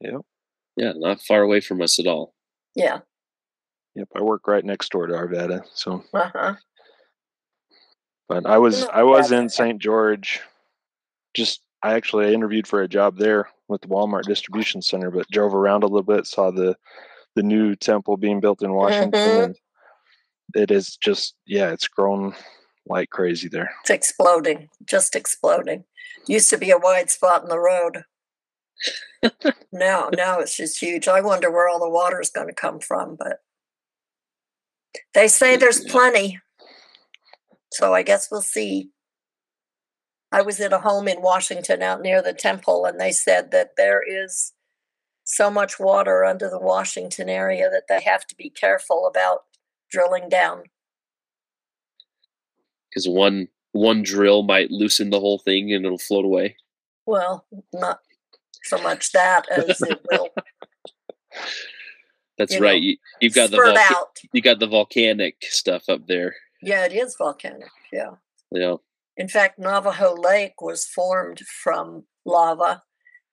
[0.00, 0.08] Yeah.
[0.08, 0.18] area.
[0.76, 2.34] Yeah, not far away from us at all.
[2.74, 3.00] Yeah.
[3.94, 5.64] Yep, I work right next door to Arvada.
[5.74, 6.54] So, Uh huh.
[8.28, 9.78] but I was I was in St.
[9.80, 10.40] George.
[11.34, 15.54] Just I actually interviewed for a job there with the Walmart distribution center, but drove
[15.54, 16.76] around a little bit, saw the
[17.36, 19.44] the new temple being built in Washington, Mhm.
[19.44, 19.56] and
[20.54, 22.34] it is just yeah, it's grown
[22.86, 23.70] like crazy there.
[23.82, 25.84] It's exploding, just exploding.
[26.26, 28.04] Used to be a wide spot in the road.
[29.72, 31.08] now, now it's just huge.
[31.08, 33.38] I wonder where all the water is going to come from, but
[35.14, 36.40] they say there's plenty.
[37.72, 38.90] So I guess we'll see.
[40.32, 43.70] I was at a home in Washington out near the temple, and they said that
[43.76, 44.52] there is
[45.24, 49.40] so much water under the Washington area that they have to be careful about
[49.90, 50.64] drilling down.
[52.88, 56.56] Because one one drill might loosen the whole thing and it'll float away.
[57.06, 58.00] Well, not
[58.64, 60.28] so much that as it will
[62.38, 62.80] That's You right.
[62.80, 66.34] know, You, you've got the volca- you got the volcanic stuff up there.
[66.62, 67.68] Yeah, it is volcanic.
[67.92, 68.10] Yeah.
[68.50, 68.76] Yeah.
[69.16, 72.82] In fact, Navajo Lake was formed from lava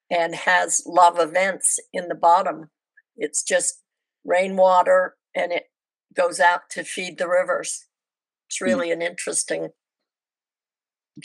[0.09, 2.69] and has lava vents in the bottom.
[3.15, 3.81] It's just
[4.25, 5.63] rainwater and it
[6.17, 7.85] goes out to feed the rivers.
[8.49, 9.69] It's really an interesting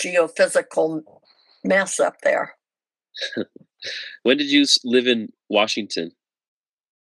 [0.01, 1.03] geophysical
[1.65, 2.57] mess up there.
[4.23, 6.13] When did you live in Washington?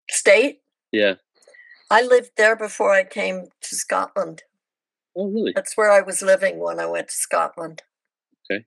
[0.10, 0.62] State,
[0.92, 1.16] Yeah.
[1.90, 4.44] I lived there before I came to Scotland.
[5.16, 5.52] Oh, really?
[5.54, 7.84] That's where I was living when I went to Scotland.
[8.50, 8.66] Okay.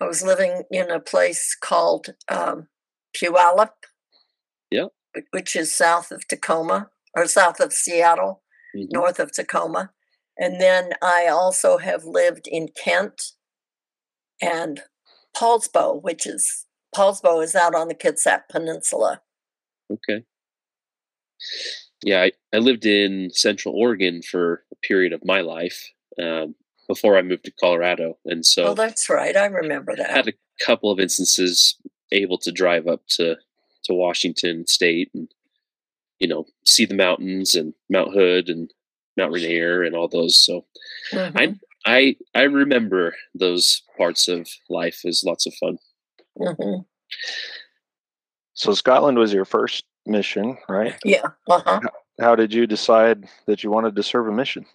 [0.00, 2.68] I was living in a place called um,
[3.14, 3.72] Puyallup.
[4.70, 4.86] Yeah.
[5.32, 8.42] Which is south of Tacoma or south of Seattle,
[8.76, 8.92] Mhm.
[8.92, 9.92] north of Tacoma.
[10.38, 13.32] And then I also have lived in Kent
[14.40, 14.82] and
[15.36, 19.22] Poulsbo, which is Poulsbo is out on the Kitsap Peninsula.
[19.90, 20.24] Okay.
[22.02, 25.90] Yeah, I, I lived in Central Oregon for a period of my life
[26.20, 26.54] um,
[26.88, 29.36] before I moved to Colorado, and so oh, that's right.
[29.36, 30.10] I remember that.
[30.10, 30.32] I had a
[30.64, 31.76] couple of instances
[32.12, 33.36] able to drive up to
[33.84, 35.28] to Washington State and
[36.20, 38.70] you know see the mountains and Mount Hood and
[39.16, 40.38] Mount Rainier and all those.
[40.38, 40.64] So
[41.12, 45.78] Mhm, I I remember those parts of life as lots of fun.
[46.38, 46.84] mhm.
[48.54, 50.94] So Scotland was your first mission, right?
[51.04, 51.28] Yeah.
[51.48, 51.80] Uh-huh.
[52.20, 54.66] How did you decide that you wanted to serve a mission?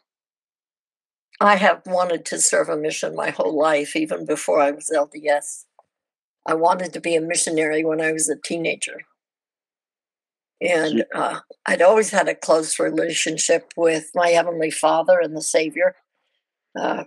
[1.41, 5.66] I have wanted to serve a mission my whole life, even before I was LDS.
[6.46, 9.02] I wanted to be a missionary when I was a teenager.
[10.66, 15.95] And uh, I'd always had a close relationship with my Heavenly Father and the Savior.
[16.80, 17.05] Uh,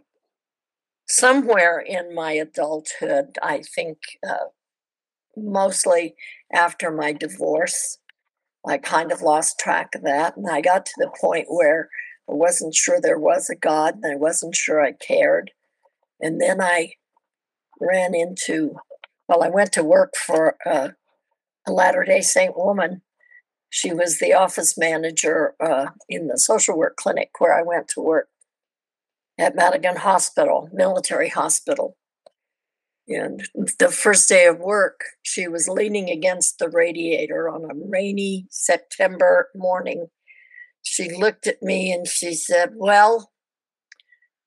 [1.08, 3.98] somewhere in my adulthood, I think
[4.28, 4.48] uh,
[5.36, 6.14] mostly
[6.52, 7.98] after my divorce,
[8.66, 10.36] I kind of lost track of that.
[10.36, 11.88] And I got to the point where
[12.30, 15.50] I wasn't sure there was a God and I wasn't sure I cared.
[16.20, 16.92] And then I
[17.80, 18.76] ran into,
[19.28, 20.90] well, I went to work for uh,
[21.66, 23.02] a Latter day Saint woman.
[23.70, 28.00] She was the office manager uh, in the social work clinic where I went to
[28.00, 28.28] work
[29.38, 31.96] at Madigan Hospital, military hospital.
[33.06, 33.42] And
[33.78, 39.48] the first day of work, she was leaning against the radiator on a rainy September
[39.54, 40.08] morning
[40.82, 43.30] she looked at me and she said, Well,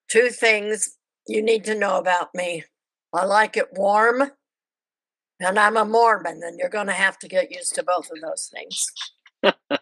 [0.09, 0.97] two things
[1.27, 2.63] you need to know about me.
[3.13, 4.31] I like it warm,
[5.41, 8.21] and I'm a Mormon, and you're going to have to get used to both of
[8.21, 8.85] those things.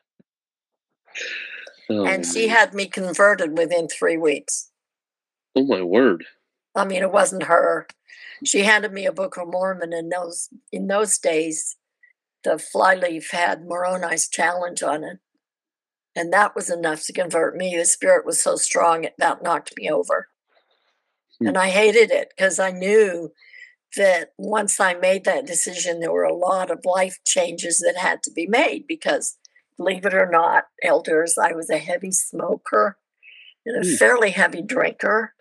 [1.91, 4.69] Oh, and she had me converted within three weeks.
[5.55, 6.23] oh my word!
[6.75, 7.87] I mean, it wasn't her.
[8.45, 11.77] She handed me a Book of Mormon, and those in those days,
[12.43, 15.17] the flyleaf had Moroni's challenge on it.
[16.15, 17.75] And that was enough to convert me.
[17.75, 20.27] The spirit was so strong, it about knocked me over.
[21.39, 21.47] Hmm.
[21.47, 23.31] And I hated it because I knew
[23.97, 28.23] that once I made that decision, there were a lot of life changes that had
[28.23, 29.37] to be made because,
[29.77, 32.97] believe it or not, elders, I was a heavy smoker
[33.65, 33.95] and a Hmm.
[33.97, 35.33] fairly heavy drinker.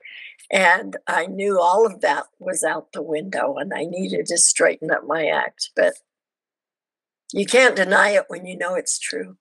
[0.51, 4.91] And I knew all of that was out the window and I needed to straighten
[4.91, 5.71] up my act.
[5.77, 5.95] But
[7.33, 9.37] you can't deny it when you know it's true.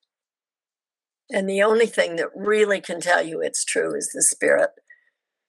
[1.31, 4.71] And the only thing that really can tell you it's true is the spirit.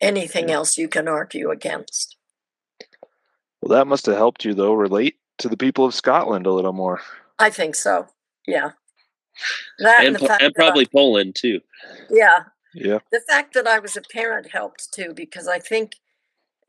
[0.01, 2.18] Anything else you can argue against.
[3.63, 6.73] Well, that must have helped you though relate to the people of Scotland a little
[6.73, 7.01] more.
[7.39, 8.07] I think so.
[8.47, 8.73] Yeah.
[9.79, 11.61] That and, and, the and that I- probably Poland too.
[12.11, 12.45] yeah,
[12.75, 12.99] Yeah.
[13.13, 15.93] the fact that I was a parent helped too, because I think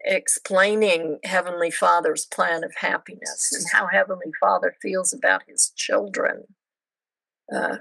[0.01, 6.43] explaining Heavenly Father's plan of happiness and how Heavenly Father feels about his children.
[7.53, 7.77] Uh,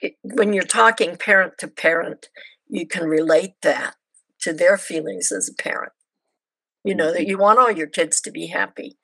[0.00, 2.28] it, when you're talking parent to parent,
[2.68, 3.96] you can relate that
[4.42, 5.92] to their feelings as a parent.
[6.86, 7.30] You know, that mm-hmm.
[7.30, 8.96] you want all your kids to be happy,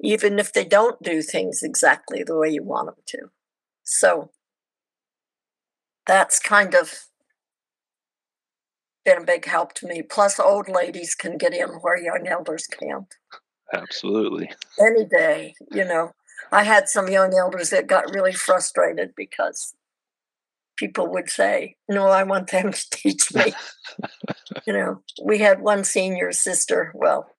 [0.00, 3.30] even if they don't do things exactly the way you want them to.
[3.84, 4.30] So
[6.06, 7.06] that's kind of
[9.04, 10.02] been a big help to me.
[10.02, 13.14] Plus, old ladies can get in where young elders can't
[13.72, 14.50] Absolutely.
[14.80, 15.54] any day.
[15.70, 16.12] You know,
[16.50, 19.74] I had some young elders that got really frustrated because
[20.76, 23.52] people would say, No, I want them to teach me.
[24.66, 27.30] you know, we had one senior sister, well,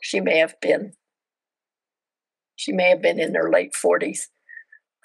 [0.00, 0.94] she may have been.
[2.56, 4.28] She may have been in her late 40s.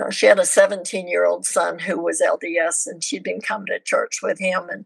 [0.01, 3.67] Uh, she had a 17 year old son who was LDS, and she'd been coming
[3.67, 4.85] to church with him, and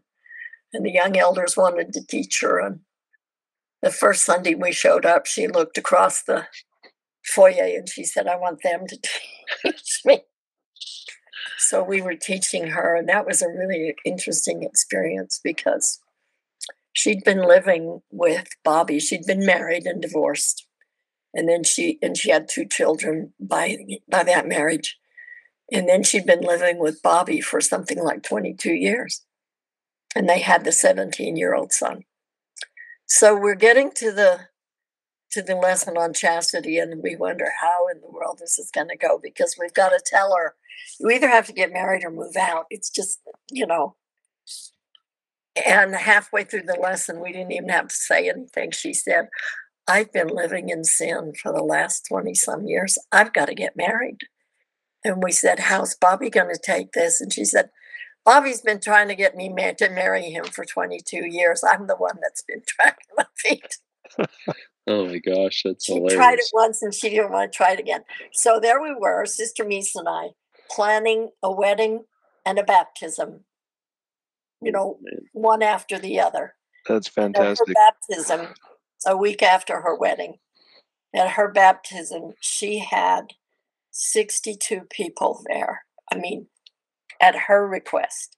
[0.72, 2.60] and the young elders wanted to teach her.
[2.60, 2.80] And
[3.82, 6.46] the first Sunday we showed up, she looked across the
[7.24, 8.98] foyer and she said, I want them to
[9.62, 10.20] teach me.
[11.60, 16.00] So we were teaching her, and that was a really interesting experience because
[16.92, 18.98] she'd been living with Bobby.
[18.98, 20.66] She'd been married and divorced.
[21.32, 23.76] And then she and she had two children by
[24.08, 24.98] by that marriage.
[25.72, 29.22] And then she'd been living with Bobby for something like 22 years
[30.14, 32.04] and they had the 17 year old son
[33.06, 34.40] so we're getting to the
[35.30, 38.88] to the lesson on chastity and we wonder how in the world this is going
[38.88, 40.54] to go because we've got to tell her
[40.98, 43.20] you either have to get married or move out it's just
[43.50, 43.96] you know
[45.66, 49.28] and halfway through the lesson we didn't even have to say anything she said
[49.88, 53.76] i've been living in sin for the last 20 some years i've got to get
[53.76, 54.18] married
[55.04, 57.70] and we said how's bobby going to take this and she said
[58.24, 61.64] Bobby's been trying to get me ma- to marry him for 22 years.
[61.64, 63.78] I'm the one that's been dragging my feet.
[64.86, 66.14] Oh my gosh, that's She hilarious.
[66.14, 68.02] tried it once and she didn't want to try it again.
[68.32, 70.28] So there we were, Sister Mies and I,
[70.70, 72.04] planning a wedding
[72.46, 73.44] and a baptism,
[74.62, 75.20] you mm, know, Man.
[75.32, 76.54] one after the other.
[76.86, 77.74] That's At her fantastic.
[77.74, 78.54] baptism,
[79.06, 80.38] a week after her wedding,
[81.14, 83.32] at her baptism, she had
[83.90, 85.84] 62 people there.
[86.12, 86.46] I mean,
[87.20, 88.36] at her request,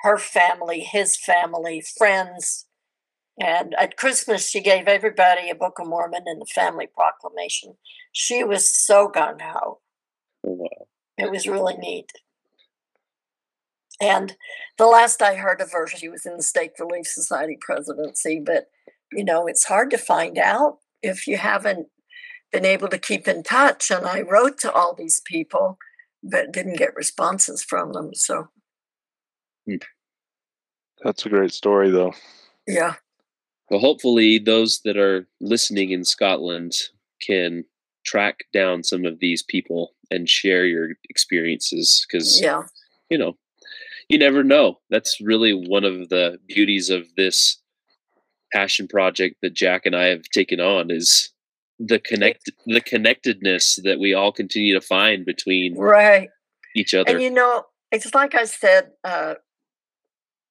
[0.00, 2.66] her family, his family, friends.
[3.40, 7.76] And at Christmas, she gave everybody a Book of Mormon and the family proclamation.
[8.12, 9.80] She was so gung ho.
[10.42, 10.81] Wow.
[11.22, 12.10] It was really neat.
[14.00, 14.36] And
[14.78, 18.42] the last I heard of her, she was in the State Relief Society presidency.
[18.44, 18.66] But,
[19.12, 21.86] you know, it's hard to find out if you haven't
[22.50, 23.90] been able to keep in touch.
[23.90, 25.78] And I wrote to all these people,
[26.22, 28.14] but didn't get responses from them.
[28.14, 28.48] So,
[29.66, 29.76] hmm.
[31.04, 32.14] That's a great story, though.
[32.66, 32.94] yeah.
[33.70, 36.72] Well, hopefully, those that are listening in Scotland
[37.20, 37.64] can
[38.04, 42.62] track down some of these people and share your experiences because, Yeah.
[43.10, 43.36] you know,
[44.08, 44.80] you never know.
[44.90, 47.60] That's really one of the beauties of this
[48.52, 51.30] passion project that Jack and I have taken on is
[51.78, 56.28] the connect the connectedness that we all continue to find between Right.
[56.76, 57.10] each other.
[57.10, 59.34] And you know, it's like I said, uh,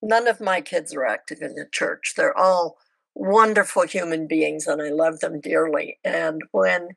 [0.01, 2.13] none of my kids are active in the church.
[2.17, 2.77] They're all
[3.13, 5.99] wonderful human beings and I love them dearly.
[6.03, 6.89] And when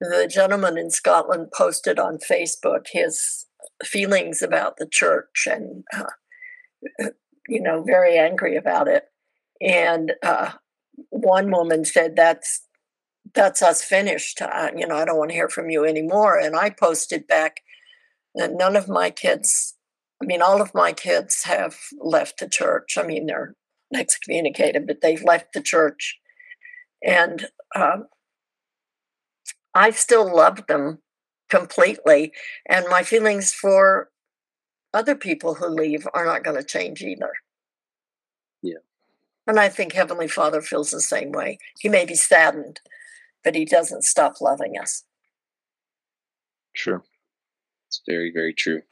[0.00, 3.46] the gentleman in Scotland posted on Facebook his
[3.84, 7.06] feelings about the church and, uh,
[7.48, 9.04] you know, very angry about it.
[9.60, 10.52] And uh,
[11.10, 12.62] one woman said, That's
[13.34, 14.40] that's us finished.
[14.40, 16.38] Uh, you know, I don't want to hear from you anymore.
[16.38, 17.60] And I posted back,
[18.34, 19.74] and none of my kids,
[20.22, 22.96] I mean, all of my kids have left the church.
[22.96, 23.54] I mean, they're
[23.94, 26.18] excommunicated, but they've left the church.
[27.04, 27.46] And
[27.76, 28.06] um,
[29.78, 30.98] I still love them
[31.48, 32.32] completely.
[32.68, 34.10] And my feelings for
[34.92, 37.30] other people who leave are not going to change either.
[38.60, 38.78] Yeah.
[39.46, 41.58] And I think Heavenly Father feels the same way.
[41.78, 42.80] He may be saddened,
[43.44, 45.04] but he doesn't stop loving us.
[46.72, 47.04] Sure.
[47.86, 48.82] It's very, very true.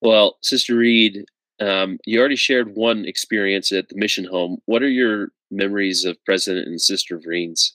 [0.00, 1.24] Well, Sister Reed,
[1.60, 4.58] um, you already shared one experience at the mission home.
[4.66, 7.72] What are your memories of President and Sister Vreens?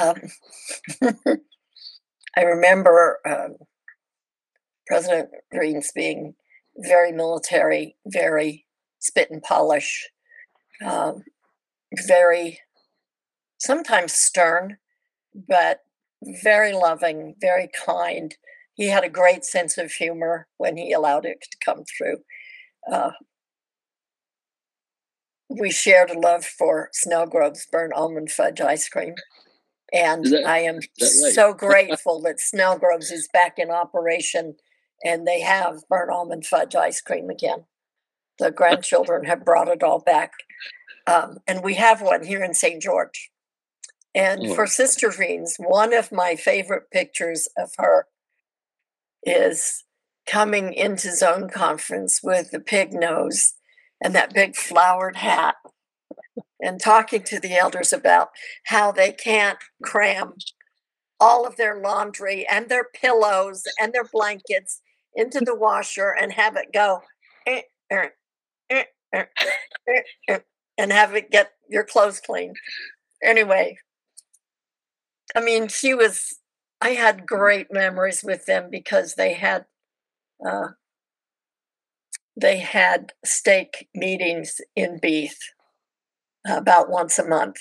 [0.00, 0.16] Um,
[2.36, 3.56] I remember um,
[4.86, 6.34] President Greens being
[6.76, 8.66] very military, very
[8.98, 10.08] spit and polish,
[10.84, 11.22] um,
[12.06, 12.58] very
[13.58, 14.78] sometimes stern,
[15.48, 15.80] but
[16.42, 18.34] very loving, very kind,
[18.74, 22.18] he had a great sense of humor when he allowed it to come through.
[22.90, 23.12] Uh,
[25.48, 29.14] we shared a love for Snellgrove's burnt almond fudge ice cream.
[29.94, 31.08] And that- I am right?
[31.32, 34.56] so grateful that Snellgrove's is back in operation
[35.04, 37.66] and they have burnt almond fudge ice cream again.
[38.38, 40.32] The grandchildren have brought it all back.
[41.06, 42.82] Um, and we have one here in St.
[42.82, 43.30] George.
[44.14, 44.54] And Oh.
[44.54, 48.08] for Sister Veens, one of my favorite pictures of her
[49.22, 49.84] is
[50.26, 53.54] coming into zone conference with the pig nose
[54.02, 55.56] and that big flowered hat
[56.64, 58.30] and talking to the elders about
[58.66, 60.34] how they can't cram
[61.20, 64.80] all of their laundry and their pillows and their blankets
[65.14, 67.02] into the washer and have it go
[67.46, 68.08] eh, eh,
[68.70, 69.24] eh, eh,
[69.88, 70.38] eh, eh,
[70.78, 72.54] and have it get your clothes clean.
[73.22, 73.78] Anyway,
[75.34, 76.38] I mean, she was,
[76.80, 79.66] I had great memories with them because they had,
[80.46, 80.68] uh,
[82.36, 85.38] they had stake meetings in Beith
[86.46, 87.56] about once a month.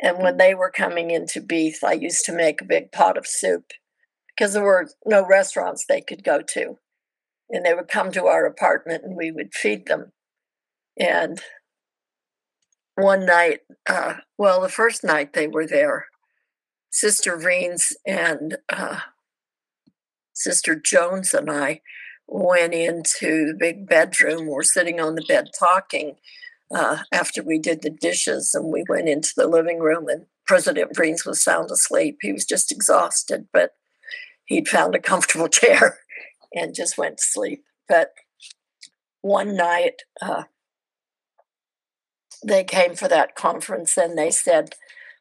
[0.00, 3.26] And when they were coming into Beith, I used to make a big pot of
[3.26, 3.72] soup
[4.28, 6.78] because there were no restaurants they could go to.
[7.50, 10.12] And they would come to our apartment and we would feed them.
[10.98, 11.40] And
[12.94, 16.06] one night, uh, well, the first night they were there,
[16.90, 19.00] Sister Veens and uh,
[20.32, 21.80] Sister Jones and I
[22.26, 24.46] went into the big bedroom.
[24.46, 26.16] We're sitting on the bed talking
[26.74, 30.08] uh, after we did the dishes, and we went into the living room.
[30.08, 32.18] And President Veens was sound asleep.
[32.22, 33.72] He was just exhausted, but
[34.44, 35.98] he'd found a comfortable chair
[36.54, 37.64] and just went to sleep.
[37.88, 38.12] But
[39.22, 40.44] one night, uh,
[42.46, 44.74] they came for that conference and they said,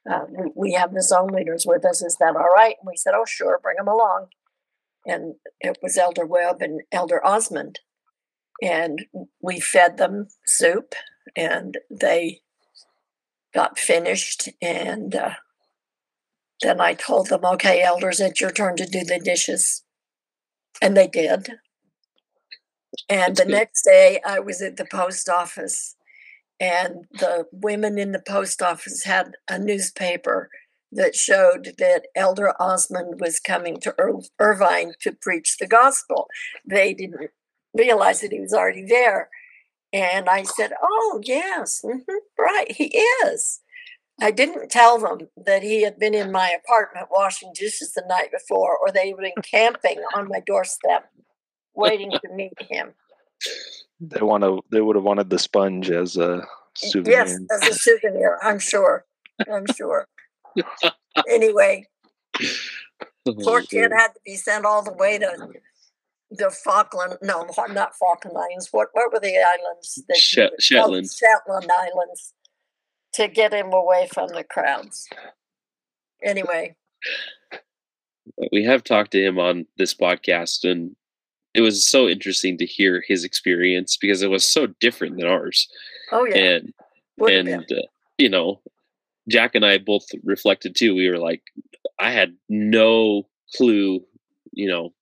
[0.09, 2.01] uh, we, we have the zone leaders with us.
[2.01, 2.75] Is that all right?
[2.79, 4.27] And we said, oh, sure, bring them along.
[5.05, 7.79] And it was Elder Webb and Elder Osmond.
[8.61, 9.05] And
[9.41, 10.93] we fed them soup
[11.35, 12.41] and they
[13.53, 14.49] got finished.
[14.61, 15.33] And uh,
[16.61, 19.83] then I told them, okay, elders, it's your turn to do the dishes.
[20.81, 21.49] And they did.
[23.07, 23.53] And That's the good.
[23.53, 25.95] next day, I was at the post office,
[26.59, 30.49] and the women in the post office had a newspaper
[30.91, 36.27] that showed that Elder Osmond was coming to Ir- Irvine to preach the gospel.
[36.65, 37.29] They didn't
[37.73, 39.29] realize that he was already there.
[39.91, 42.03] And I said, Oh, yes, mhm,
[42.37, 43.61] right, he is.
[44.21, 48.31] I didn't tell them that he had been in my apartment washing dishes the night
[48.31, 51.09] before, or they would have been camping on my doorstep
[51.73, 52.93] waiting to meet him.
[54.01, 54.61] They want to.
[54.71, 57.19] They would have wanted the sponge as a souvenir.
[57.19, 59.05] Yes, as a souvenir, I'm sure.
[59.51, 60.07] I'm sure.
[61.29, 61.85] anyway,
[63.25, 65.49] poor kid had to be sent all the way to
[66.31, 67.17] the Falkland.
[67.21, 68.69] No, not Falkland Islands.
[68.71, 70.03] What what were the islands?
[70.07, 71.09] that you Shet- would- oh, Shetland.
[71.11, 72.33] Shetland Islands
[73.13, 75.07] to get him away from the crowds.
[76.23, 76.75] Anyway,
[78.51, 80.95] we have talked to him on this podcast and
[81.53, 85.67] it was so interesting to hear his experience because it was so different than ours
[86.11, 86.73] oh yeah, and
[87.27, 87.81] and uh,
[88.17, 88.59] you know
[89.27, 91.41] jack and i both reflected too we were like
[91.99, 93.23] i had no
[93.55, 93.99] clue
[94.51, 94.93] you know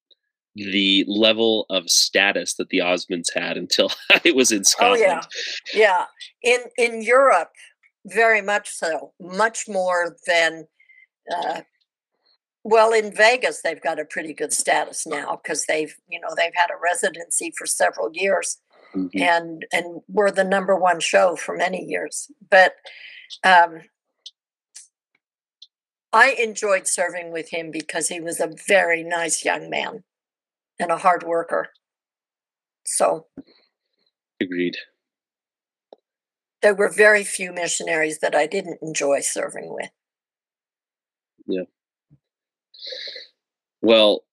[0.57, 3.91] the level of status that the osmonds had until
[4.23, 5.03] it was in Scotland.
[5.07, 5.27] Oh
[5.73, 6.05] yeah,
[6.43, 6.57] yeah.
[6.57, 7.51] In in Europe,
[8.05, 9.13] very much so.
[9.19, 10.67] Much more than.
[11.33, 11.61] Uh,
[12.63, 16.51] well, in Vegas, they've got a pretty good status now because they've, you know, they've
[16.53, 18.57] had a residency for several years,
[18.93, 19.21] Mhm.
[19.21, 22.29] and and we're the number one show for many years.
[22.49, 22.75] But
[23.43, 23.81] um,
[26.11, 30.03] I enjoyed serving with him because he was a very nice young man
[30.79, 31.69] and a hard worker.
[32.85, 33.27] So
[34.39, 34.77] agreed
[36.61, 39.89] there were very few missionaries that I didn't enjoy serving with.
[41.45, 41.63] Yeah.
[43.81, 44.23] Well,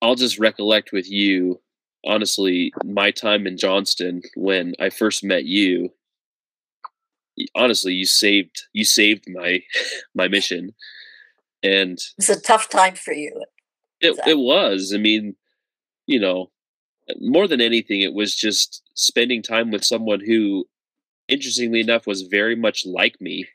[0.00, 1.60] I'll just recollect with you,
[2.04, 5.92] honestly, my time in Johnstone when I first met you.
[7.54, 9.62] Honestly, you saved you saved my
[10.14, 10.74] my mission,
[11.62, 13.32] and It's a tough time for you.
[14.00, 14.92] it it was.
[14.94, 15.34] I mean,
[16.12, 16.50] you know,
[17.20, 20.66] more than anything, it was just spending time with someone who,
[21.28, 23.46] interestingly enough, was very much like me,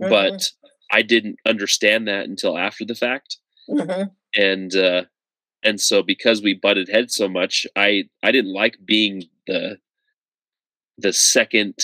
[0.00, 0.50] Mhm, but
[0.90, 3.38] I didn't understand that until after the fact.
[3.68, 4.10] mhm.
[4.36, 5.02] and uh
[5.62, 9.16] and so because we butted heads so much i i didn't like being
[9.46, 9.78] the
[10.98, 11.74] the second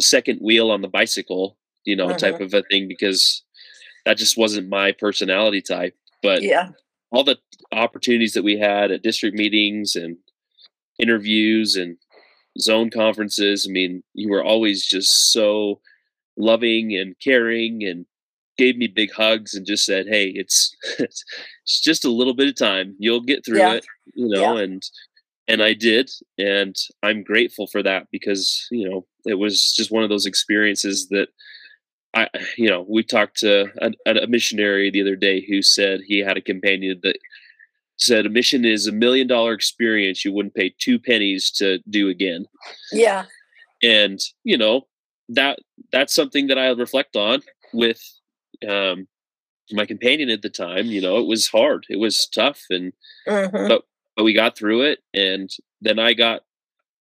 [0.00, 3.42] second wheel on the bicycle you know type of a thing because
[4.06, 6.70] that just wasn't my personality type but yeah,
[7.14, 7.38] all the
[7.72, 10.16] opportunities that we had at district meetings and
[10.98, 11.96] interviews and
[12.60, 13.66] zone conferences.
[13.68, 15.80] I mean, you were always just so
[16.36, 18.06] loving and caring and
[18.56, 21.24] gave me big hugs and just said, "Hey, it's it's
[21.80, 22.96] just a little bit of time.
[22.98, 23.74] You'll get through yeah.
[23.74, 24.64] it." You know, yeah.
[24.64, 24.82] and
[25.46, 30.02] and I did, and I'm grateful for that because you know it was just one
[30.02, 31.28] of those experiences that
[32.14, 36.20] I, you know, we talked to a, a missionary the other day who said he
[36.20, 37.18] had a companion that
[37.96, 42.08] said a mission is a million dollar experience you wouldn't pay two pennies to do
[42.08, 42.46] again.
[42.92, 43.24] Yeah.
[43.82, 44.86] And you know
[45.28, 45.58] that
[45.92, 47.42] that's something that I reflect on
[47.72, 48.00] with
[48.68, 49.06] um,
[49.72, 50.86] my companion at the time.
[50.86, 52.92] You know, it was hard, it was tough, and
[53.26, 53.68] mm-hmm.
[53.68, 53.82] but
[54.16, 55.00] but we got through it.
[55.12, 55.50] And
[55.80, 56.42] then I got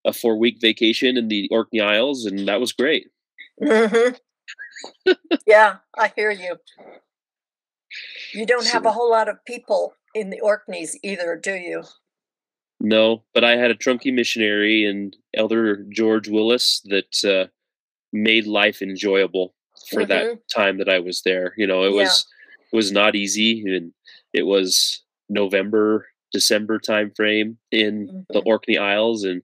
[0.06, 3.08] a four week vacation in the Orkney Isles, and that was great.
[3.62, 4.16] Mm-hmm
[5.48, 6.58] yeah, I hear you.
[8.34, 11.84] You don't have a whole lot of people in the Orkneys either, do you?
[12.80, 17.50] No, but I had a trunky missionary and Elder George Willis that uh,
[18.12, 19.54] made life enjoyable
[19.90, 20.10] for mm-hmm.
[20.10, 21.54] that time that I was there.
[21.58, 22.04] You know, it yeah.
[22.04, 22.26] was
[22.72, 23.94] it was not easy, and
[24.34, 28.20] it was November, December time frame in mm-hmm.
[28.30, 29.42] the Orkney Isles, and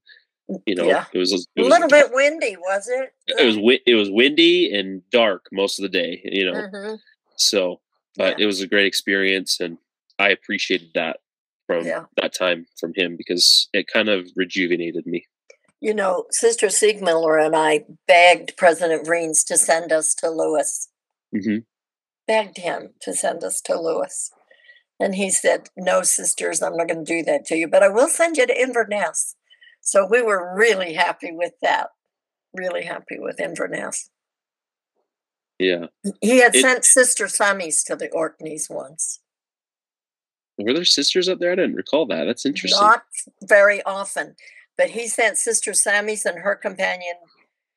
[0.66, 1.06] you know yeah.
[1.14, 5.02] it was, it a little bit windy was it it was it was windy and
[5.12, 6.96] dark most of the day you know mm-hmm.
[7.36, 7.80] so
[8.16, 8.44] but yeah.
[8.44, 9.78] it was a great experience and
[10.18, 11.18] i appreciated that
[11.68, 12.06] from yeah.
[12.18, 15.26] that time from him because it kind of rejuvenated me
[15.82, 20.90] you know sister siegmiller and i begged president Vreens to send us to lewis
[21.36, 21.60] mm-hmm.
[22.28, 24.32] begged him to send us to lewis
[25.00, 27.88] and he said no sisters i'm not going to do that to you but i
[27.88, 29.36] will send you to inverness
[29.82, 31.88] so we were really happy with that.
[32.54, 34.10] Really happy with Inverness.
[35.60, 35.88] Yeah.
[36.22, 39.20] He had it, sent Sister Sammy's to the Orkneys once.
[40.58, 41.52] Were there sisters up there?
[41.52, 42.26] I didn't recall that.
[42.26, 42.80] That's interesting.
[42.82, 43.04] Not
[43.44, 44.36] very often,
[44.78, 47.16] but he sent Sister Sammy's and her companion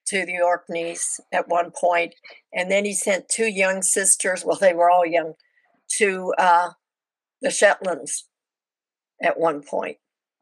[0.06, 2.14] to the Orkneys at one point,
[2.52, 4.44] and then he sent two young sisters.
[4.44, 5.34] Well, they were all young
[5.98, 6.70] to uh,
[7.40, 8.24] the Shetlands
[9.22, 9.98] at one point.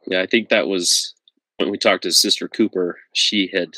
[0.07, 1.15] Yeah, I think that was
[1.61, 3.75] when we talked to Sister Cooper, she had,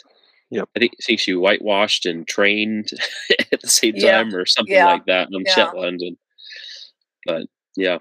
[0.51, 0.68] yep.
[0.76, 2.91] I think, I think she whitewashed and trained
[3.53, 4.37] at the same time yeah.
[4.37, 4.87] or something yeah.
[4.87, 5.55] like that in yeah.
[5.55, 6.01] Shetland.
[6.01, 6.16] And,
[7.26, 7.99] but yeah.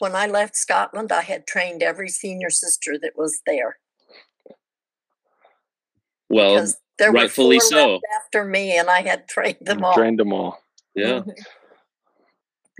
[0.00, 3.78] When I left Scotland, I had trained every senior sister that was there.
[6.28, 6.66] Well,
[6.98, 8.00] there rightfully so.
[8.16, 9.94] after me, and I had trained them all.
[9.94, 10.58] Trained them all.
[10.94, 11.20] Yeah.
[11.20, 11.30] Mm-hmm.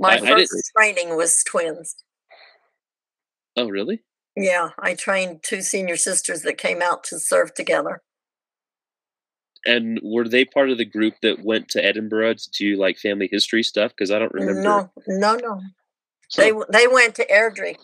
[0.00, 1.96] My I, first I training was twins.
[3.56, 4.02] Oh, really?
[4.36, 8.02] Yeah, I trained two senior sisters that came out to serve together.
[9.66, 13.28] And were they part of the group that went to Edinburgh to do like family
[13.30, 13.92] history stuff?
[13.92, 14.60] Because I don't remember.
[14.60, 15.54] No, no, no.
[15.54, 15.60] Huh.
[16.36, 17.76] They they went to Airdrie,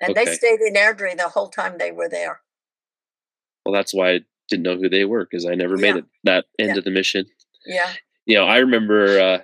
[0.00, 0.24] and okay.
[0.24, 2.40] they stayed in Airdrie the whole time they were there.
[3.64, 5.98] Well, that's why I didn't know who they were because I never made yeah.
[5.98, 6.78] it that end yeah.
[6.78, 7.26] of the mission.
[7.66, 7.90] Yeah.
[8.26, 9.38] You know, I remember uh,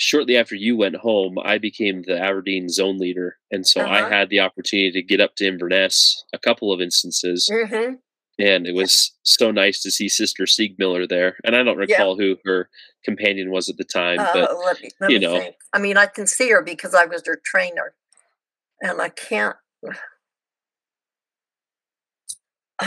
[0.00, 4.06] shortly after you went home, I became the Aberdeen zone leader, and so uh-huh.
[4.06, 7.94] I had the opportunity to get up to Inverness a couple of instances, mm-hmm.
[8.38, 11.36] and it was so nice to see Sister Siegmiller there.
[11.44, 12.26] And I don't recall yeah.
[12.26, 12.70] who her
[13.04, 15.56] companion was at the time, uh, but let me, let you know, think.
[15.74, 17.94] I mean, I can see her because I was her trainer,
[18.80, 19.56] and I can't.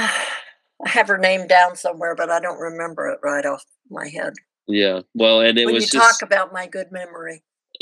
[0.86, 4.34] I have her name down somewhere, but I don't remember it right off my head.
[4.68, 5.01] Yeah.
[5.14, 7.43] Well, and it when was you just, talk about my good memory.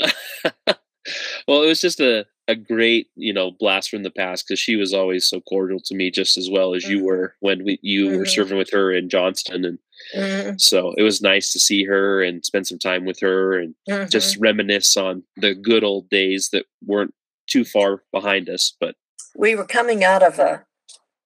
[1.46, 4.76] well, it was just a, a great, you know, blast from the past because she
[4.76, 6.92] was always so cordial to me, just as well as mm-hmm.
[6.92, 8.18] you were when we, you mm-hmm.
[8.18, 9.78] were serving with her in Johnstone, and
[10.14, 10.56] mm-hmm.
[10.58, 13.74] so it was nice to see her and spend some time with her and
[14.10, 14.42] just mm-hmm.
[14.42, 17.14] reminisce on the good old days that weren't
[17.46, 18.74] too far behind us.
[18.80, 18.96] But
[19.36, 20.64] we were coming out of a,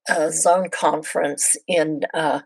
[0.09, 2.41] a zone conference in uh,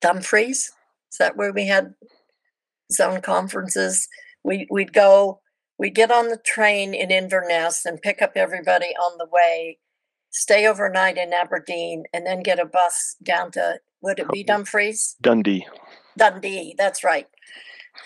[0.00, 0.72] Dumfries
[1.10, 1.94] is that where we had
[2.92, 4.08] zone conferences?
[4.44, 5.40] We we'd go,
[5.78, 9.78] we'd get on the train in Inverness and pick up everybody on the way,
[10.30, 15.16] stay overnight in Aberdeen, and then get a bus down to would it be Dumfries?
[15.20, 15.66] Dundee.
[16.16, 17.26] Dundee, that's right.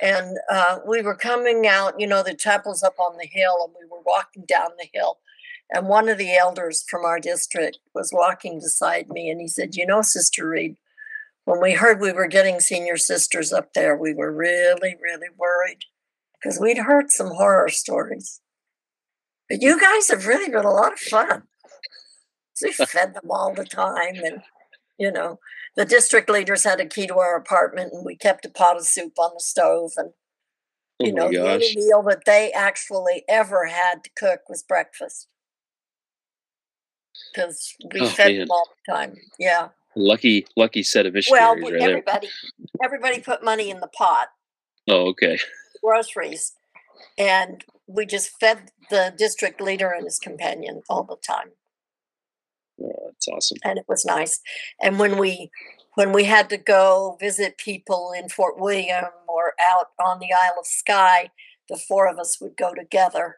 [0.01, 3.75] And uh, we were coming out, you know, the chapel's up on the hill, and
[3.79, 5.19] we were walking down the hill.
[5.71, 9.75] And one of the elders from our district was walking beside me, and he said,
[9.75, 10.77] You know, Sister Reed,
[11.45, 15.81] when we heard we were getting senior sisters up there, we were really, really worried
[16.43, 18.41] because we'd heard some horror stories.
[19.49, 21.43] But you guys have really been a lot of fun.
[22.63, 24.43] we fed them all the time, and
[24.99, 25.39] you know,
[25.77, 28.87] the district leaders had a key to our apartment, and we kept a pot of
[28.87, 30.11] soup on the stove, and
[31.01, 34.63] Oh you my know, the only meal that they actually ever had to cook was
[34.63, 35.29] breakfast.
[37.35, 38.39] Because we Oh, fed man.
[38.41, 39.17] them all the time.
[39.39, 39.69] Yeah.
[39.95, 41.89] Lucky, lucky set of Well, missionaries we- right there.
[41.91, 42.29] everybody,
[42.83, 44.29] everybody put money in the pot,
[44.89, 45.39] Oh, okay.
[45.83, 46.53] groceries,
[47.19, 51.53] and we just fed the district leader and his companion all the time.
[52.83, 53.59] Oh, that's awesome.
[53.65, 54.41] and it was nice.
[54.81, 55.51] And when we
[55.95, 60.57] when we had to go visit people in Fort William or out on the Isle
[60.59, 61.29] of Skye,
[61.69, 63.37] the four of us would go together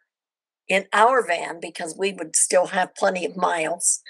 [0.68, 4.00] in our van because we would still have plenty of miles,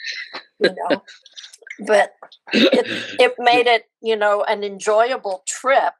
[0.61, 1.03] you know.
[1.79, 2.13] but
[2.53, 5.95] it, it made it, you know, an enjoyable trip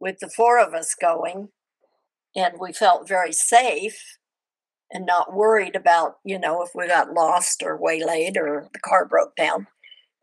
[0.00, 1.48] with the four of us going,
[2.34, 4.18] and we felt very safe
[4.90, 9.04] and not worried about, you know, if we got lost or waylaid or the car
[9.04, 9.66] broke down.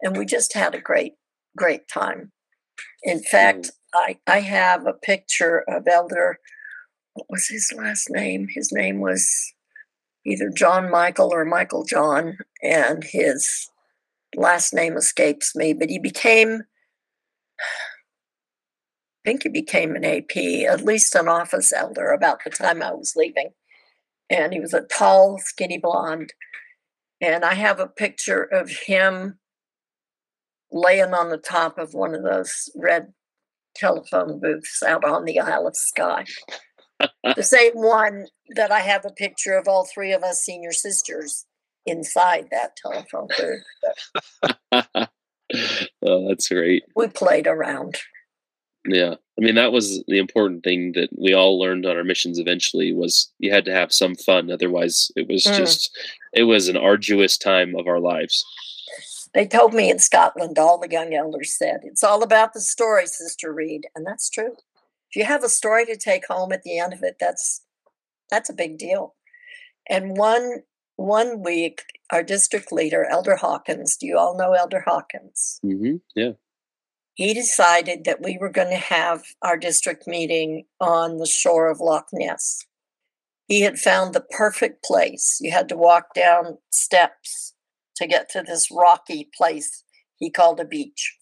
[0.01, 1.13] And we just had a great,
[1.57, 2.31] great time.
[3.03, 3.23] In hmm.
[3.23, 6.39] fact, I, I have a picture of Elder,
[7.13, 8.47] what was his last name?
[8.49, 9.53] His name was
[10.25, 13.69] either John Michael or Michael John, and his
[14.35, 16.63] last name escapes me, but he became,
[17.59, 17.63] I
[19.25, 20.35] think he became an AP,
[20.69, 23.51] at least an office elder about the time I was leaving
[24.33, 26.33] and he was a tall, skinny blonde.
[27.21, 29.39] And I have a picture of him
[30.71, 33.13] laying on the top of one of those red
[33.75, 36.25] telephone booths out on the Isle of Skye.
[37.35, 41.45] the same one that I have a picture of all three of us senior sisters
[41.85, 43.63] inside that telephone booth.
[46.01, 46.83] oh, that's great.
[46.95, 47.97] We played around.
[48.85, 49.15] Yeah.
[49.39, 52.91] I mean, that was the important thing that we all learned on our missions eventually
[52.93, 54.51] was you had to have some fun.
[54.51, 55.57] Otherwise, it was Mm.
[55.57, 55.97] just,
[56.33, 58.43] it was an arduous time of our lives.
[59.33, 63.07] They told me in Scotland, all the young elders said, it's all about the story,
[63.07, 63.87] Sister Reed.
[63.95, 64.55] And that's true.
[65.09, 67.61] If you have a story to take home at the end of it, that's
[68.29, 69.15] that's a big deal.
[69.89, 70.63] And one
[70.95, 71.81] one week,
[72.11, 75.59] our district leader, Elder Hawkins, do you all know Elder Hawkins?
[75.65, 75.97] Mm-hmm.
[76.15, 76.33] Yeah.
[77.15, 81.79] He decided that we were going to have our district meeting on the shore of
[81.79, 82.65] Loch Ness.
[83.47, 85.37] He had found the perfect place.
[85.39, 87.53] You had to walk down steps
[87.97, 89.83] to get to this rocky place
[90.17, 91.17] he called a beach.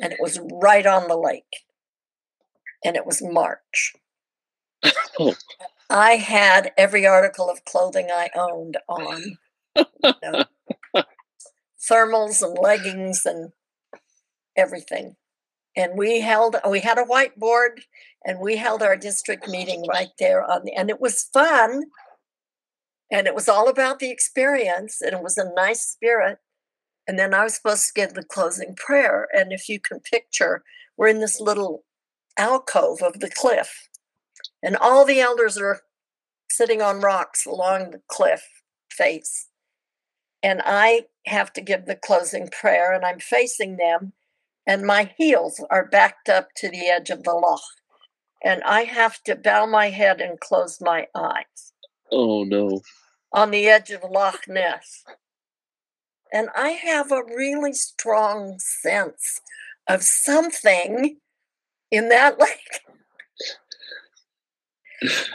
[0.00, 1.64] And it was right on the lake.
[2.84, 3.92] And it was March.
[5.18, 5.34] Oh.
[5.90, 9.38] I had every article of clothing I owned on.
[9.76, 9.84] you
[10.22, 10.44] know,
[11.90, 13.52] thermals and leggings and
[14.56, 15.16] everything.
[15.76, 17.82] And we held we had a whiteboard
[18.24, 21.84] and we held our district meeting right there on the and it was fun.
[23.10, 26.38] And it was all about the experience and it was a nice spirit.
[27.06, 29.28] And then I was supposed to give the closing prayer.
[29.32, 30.62] And if you can picture,
[30.96, 31.84] we're in this little
[32.38, 33.88] alcove of the cliff.
[34.64, 35.82] And all the elders are
[36.50, 38.42] sitting on rocks along the cliff
[38.90, 39.48] face.
[40.42, 44.14] And I have to give the closing prayer, and I'm facing them,
[44.66, 47.60] and my heels are backed up to the edge of the loch.
[48.42, 51.72] And I have to bow my head and close my eyes
[52.10, 52.80] Oh, no.
[53.32, 55.02] on the edge of Loch Ness.
[56.32, 59.40] And I have a really strong sense
[59.88, 61.18] of something
[61.90, 62.80] in that lake.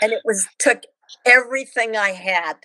[0.02, 0.84] And it was took
[1.26, 2.58] everything I had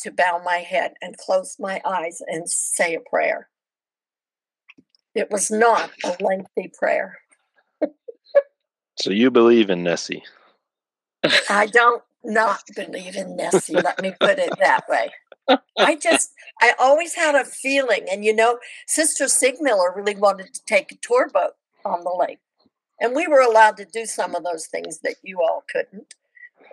[0.00, 3.48] to bow my head and close my eyes and say a prayer.
[5.14, 7.18] It was not a lengthy prayer.
[8.96, 10.22] So you believe in Nessie?
[11.48, 13.74] I don't not believe in Nessie.
[13.74, 15.10] Let me put it that way.
[15.78, 20.64] I just, I always had a feeling, and you know, Sister Sigmiller really wanted to
[20.64, 21.52] take a tour boat
[21.84, 22.38] on the lake,
[23.00, 26.14] and we were allowed to do some of those things that you all couldn't.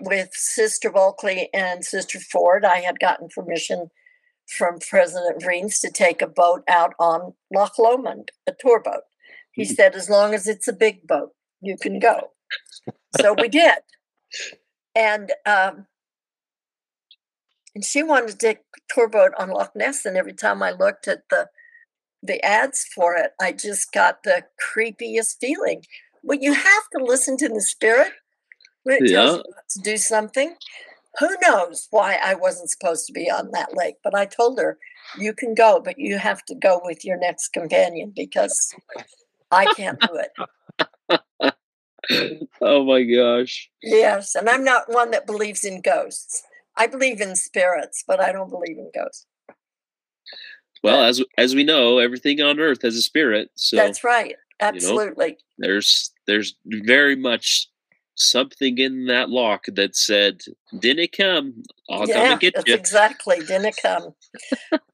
[0.01, 3.89] With Sister Bulkley and Sister Ford, I had gotten permission
[4.57, 9.03] from President Vreens to take a boat out on Loch Lomond, a tour boat.
[9.53, 9.73] He Hmm.
[9.73, 11.31] said, as long as it's a big boat,
[11.61, 12.31] you can go.
[13.19, 13.79] So we did.
[14.95, 15.87] And um,
[17.75, 20.71] and she wanted to take a tour boat on Loch Ness, and every time I
[20.71, 21.49] looked at the
[22.23, 25.83] the ads for it, I just got the creepiest feeling.
[26.23, 28.11] Well, you have to listen to the spirit
[28.83, 29.37] when it tells Yeah.
[29.37, 30.55] you not to do something.
[31.19, 33.95] Who knows why I wasn't supposed to be on that lake?
[34.03, 34.77] But I told her,
[35.17, 38.73] you can go, but you have to go with your next companion because
[39.51, 40.21] I can't do
[41.09, 41.53] it.
[42.61, 43.69] oh my gosh.
[43.83, 46.43] Yes, and I'm not one that believes in ghosts.
[46.77, 49.25] I believe in spirits, but I don't believe in ghosts.
[50.83, 53.51] Well, as as we know, everything on earth has a spirit.
[53.55, 54.35] So That's right.
[54.59, 55.37] Absolutely.
[55.57, 57.67] there's there's very much
[58.21, 60.41] something in that loch that said,
[60.77, 61.63] "Didn't come?
[61.89, 63.39] I'll come yeah, and get you." exactly.
[63.39, 64.13] Didn't come.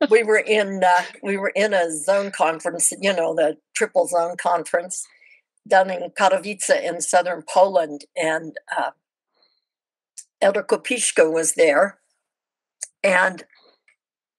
[0.10, 4.38] we were in uh, we were in a zone conference, you know, the triple zone
[4.38, 5.06] conference
[5.68, 8.92] down in Katowice in southern Poland, and uh,
[10.42, 12.00] Elder Kopishka was there,
[13.04, 13.44] and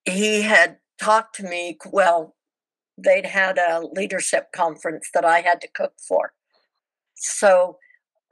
[0.05, 1.76] he had talked to me.
[1.91, 2.34] Well,
[2.97, 6.32] they'd had a leadership conference that I had to cook for,
[7.14, 7.78] so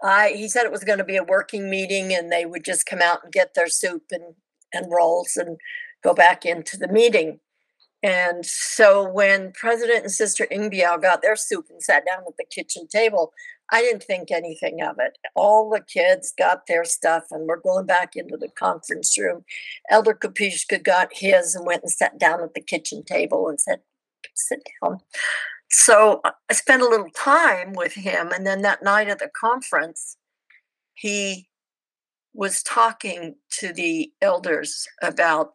[0.03, 2.87] I he said it was going to be a working meeting, and they would just
[2.87, 4.35] come out and get their soup and
[4.73, 5.59] and rolls and
[6.03, 7.41] go back into the meeting.
[8.03, 12.45] And so when President and Sister Ingbiao got their soup and sat down at the
[12.45, 13.33] kitchen table,
[13.73, 15.19] I didn't think anything of it.
[15.35, 19.45] All the kids got their stuff and we're going back into the conference room.
[19.91, 23.81] Elder Kopishka got his and went and sat down at the kitchen table and said,
[24.35, 25.01] sit down.
[25.71, 28.31] So I spent a little time with him.
[28.31, 30.17] And then that night at the conference,
[30.95, 31.49] he
[32.35, 35.53] was talking to the elders about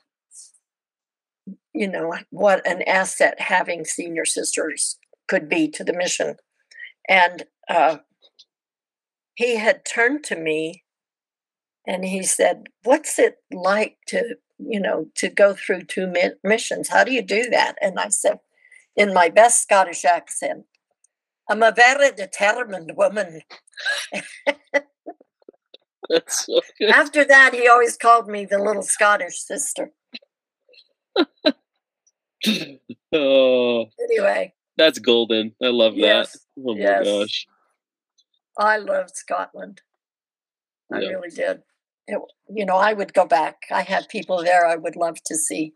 [1.74, 4.98] you know what an asset having senior sisters
[5.28, 6.36] could be to the mission
[7.08, 7.98] and uh,
[9.36, 10.84] he had turned to me
[11.88, 16.90] and he said what's it like to you know to go through two mi- missions
[16.90, 18.40] how do you do that and i said
[19.02, 20.66] in my best scottish accent
[21.50, 23.42] i'm a very determined woman
[26.10, 26.90] That's so good.
[26.90, 29.92] after that he always called me the little scottish sister
[33.14, 35.54] oh, anyway that's golden.
[35.62, 36.40] I love yes that.
[36.66, 37.06] Oh my yes.
[37.06, 37.46] gosh.
[38.58, 39.82] I loved Scotland.
[40.92, 41.10] I Yeah.
[41.10, 41.62] really did.
[42.08, 43.58] It, you know, I would go back.
[43.70, 45.74] I have people there I would love to see,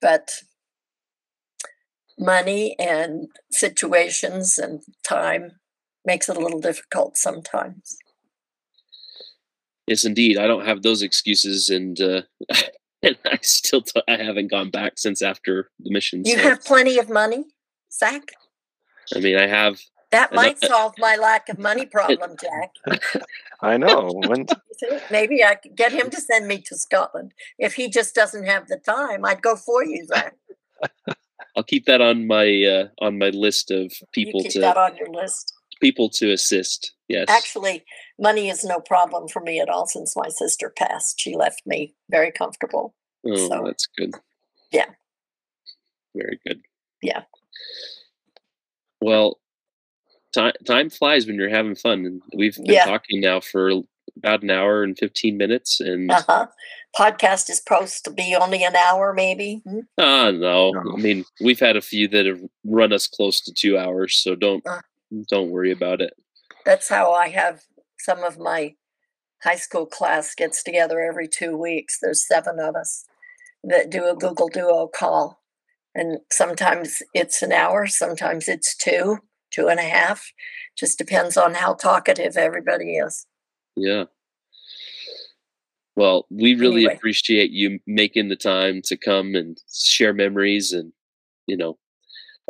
[0.00, 0.30] but
[2.18, 5.52] money and situations and time
[6.04, 7.96] makes it a little difficult sometimes.
[9.86, 10.38] Yes, indeed.
[10.38, 12.22] I don't have those excuses, and uh,
[13.02, 16.22] and I still t- I haven't gone back since after the mission.
[16.26, 17.44] You so, have plenty of money,
[17.90, 18.22] Zach.
[19.14, 19.80] I mean, I have.
[20.10, 23.22] That might solve my lack of money problem, Jack.
[23.62, 24.10] I know.
[24.26, 24.46] When
[25.10, 27.32] Maybe I could get him to send me to Scotland.
[27.58, 30.34] If he just doesn't have the time, I'd go for you, Zach.
[31.58, 34.76] I'll keep that on my uh, on my list of people you keep to that
[34.76, 35.52] on your list.
[35.82, 36.92] people to assist.
[37.08, 37.24] Yes.
[37.28, 37.84] Actually,
[38.16, 41.18] money is no problem for me at all since my sister passed.
[41.18, 42.94] She left me very comfortable.
[43.26, 44.12] oh, so- that's good.
[44.70, 44.86] Yeah.
[46.14, 46.60] Very good.
[47.02, 47.22] Yeah.
[49.00, 49.40] Well,
[50.32, 52.84] time time flies when you're having fun, and we've been Yeah.
[52.84, 53.72] talking now for
[54.18, 56.46] about an hour and fifteen minutes, and Uh huh.
[56.98, 59.60] Podcast is supposed to be only an hour, maybe.
[59.64, 59.80] Hmm?
[59.98, 60.70] Ah, no.
[60.72, 60.94] No.
[60.94, 64.34] I mean, we've had a few that have run us close to two hours, so
[64.34, 64.80] don't Uh.
[65.28, 66.14] don't worry about it.
[66.64, 67.62] That's how I have
[67.98, 68.74] some of my
[69.42, 71.98] high school class gets together every two weeks.
[72.00, 73.04] There's seven of us
[73.64, 75.40] that do a Google Duo call.
[75.94, 79.18] And sometimes it's an hour, sometimes it's two,
[79.50, 80.32] two and a half.
[80.76, 83.26] Just depends on how talkative everybody is.
[83.78, 84.04] Yeah.
[85.96, 86.94] Well, we really Anyway.
[86.94, 90.92] appreciate you making the time to come and share memories and
[91.46, 91.78] you know,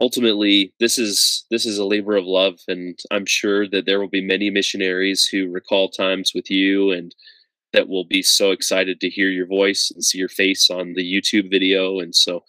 [0.00, 4.08] ultimately this is this is a labor of love and I'm sure that there will
[4.08, 7.14] be many missionaries who recall times with you and
[7.72, 11.04] that will be so excited to hear your voice and see your face on the
[11.04, 12.44] YouTube video and so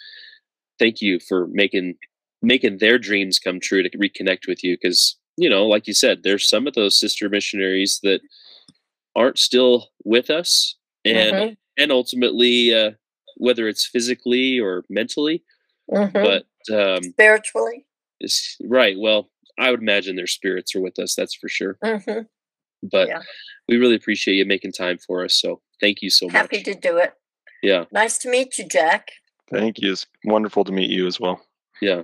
[0.80, 1.95] thank you for making
[2.41, 6.23] making their dreams come true to reconnect with you because you know like you said
[6.23, 8.22] there's some of those sister missionaries that
[9.15, 10.76] aren't still with us
[11.06, 12.91] and Mhm, and ultimately uh
[13.38, 15.44] whether it's physically or mentally
[15.91, 16.11] mhm.
[16.14, 16.45] but
[16.76, 17.86] um Spiritually.
[18.19, 22.22] it's, right well i would imagine their spirits are with us that's for sure hmm
[22.84, 23.22] but Yeah.
[23.68, 26.34] we really appreciate you making time for us so thank you so much.
[26.36, 27.14] Happy to do it.
[27.64, 29.11] yeah Nice to meet you, Jack.
[29.52, 29.91] thank you.
[29.94, 31.41] It's wonderful to meet you as well.
[31.81, 32.03] yeah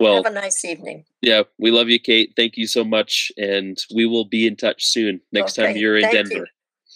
[0.00, 1.04] well Have a nice evening.
[1.22, 4.84] yeah we love you kate thank you so much and we will be in touch
[4.84, 6.22] soon next time you're in thank you.
[6.34, 6.48] denver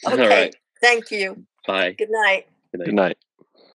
[0.06, 0.22] Okay.
[0.22, 1.44] all right Thank you.
[1.66, 2.46] bye Good night.
[2.72, 2.86] Good night.
[2.86, 3.16] Good night.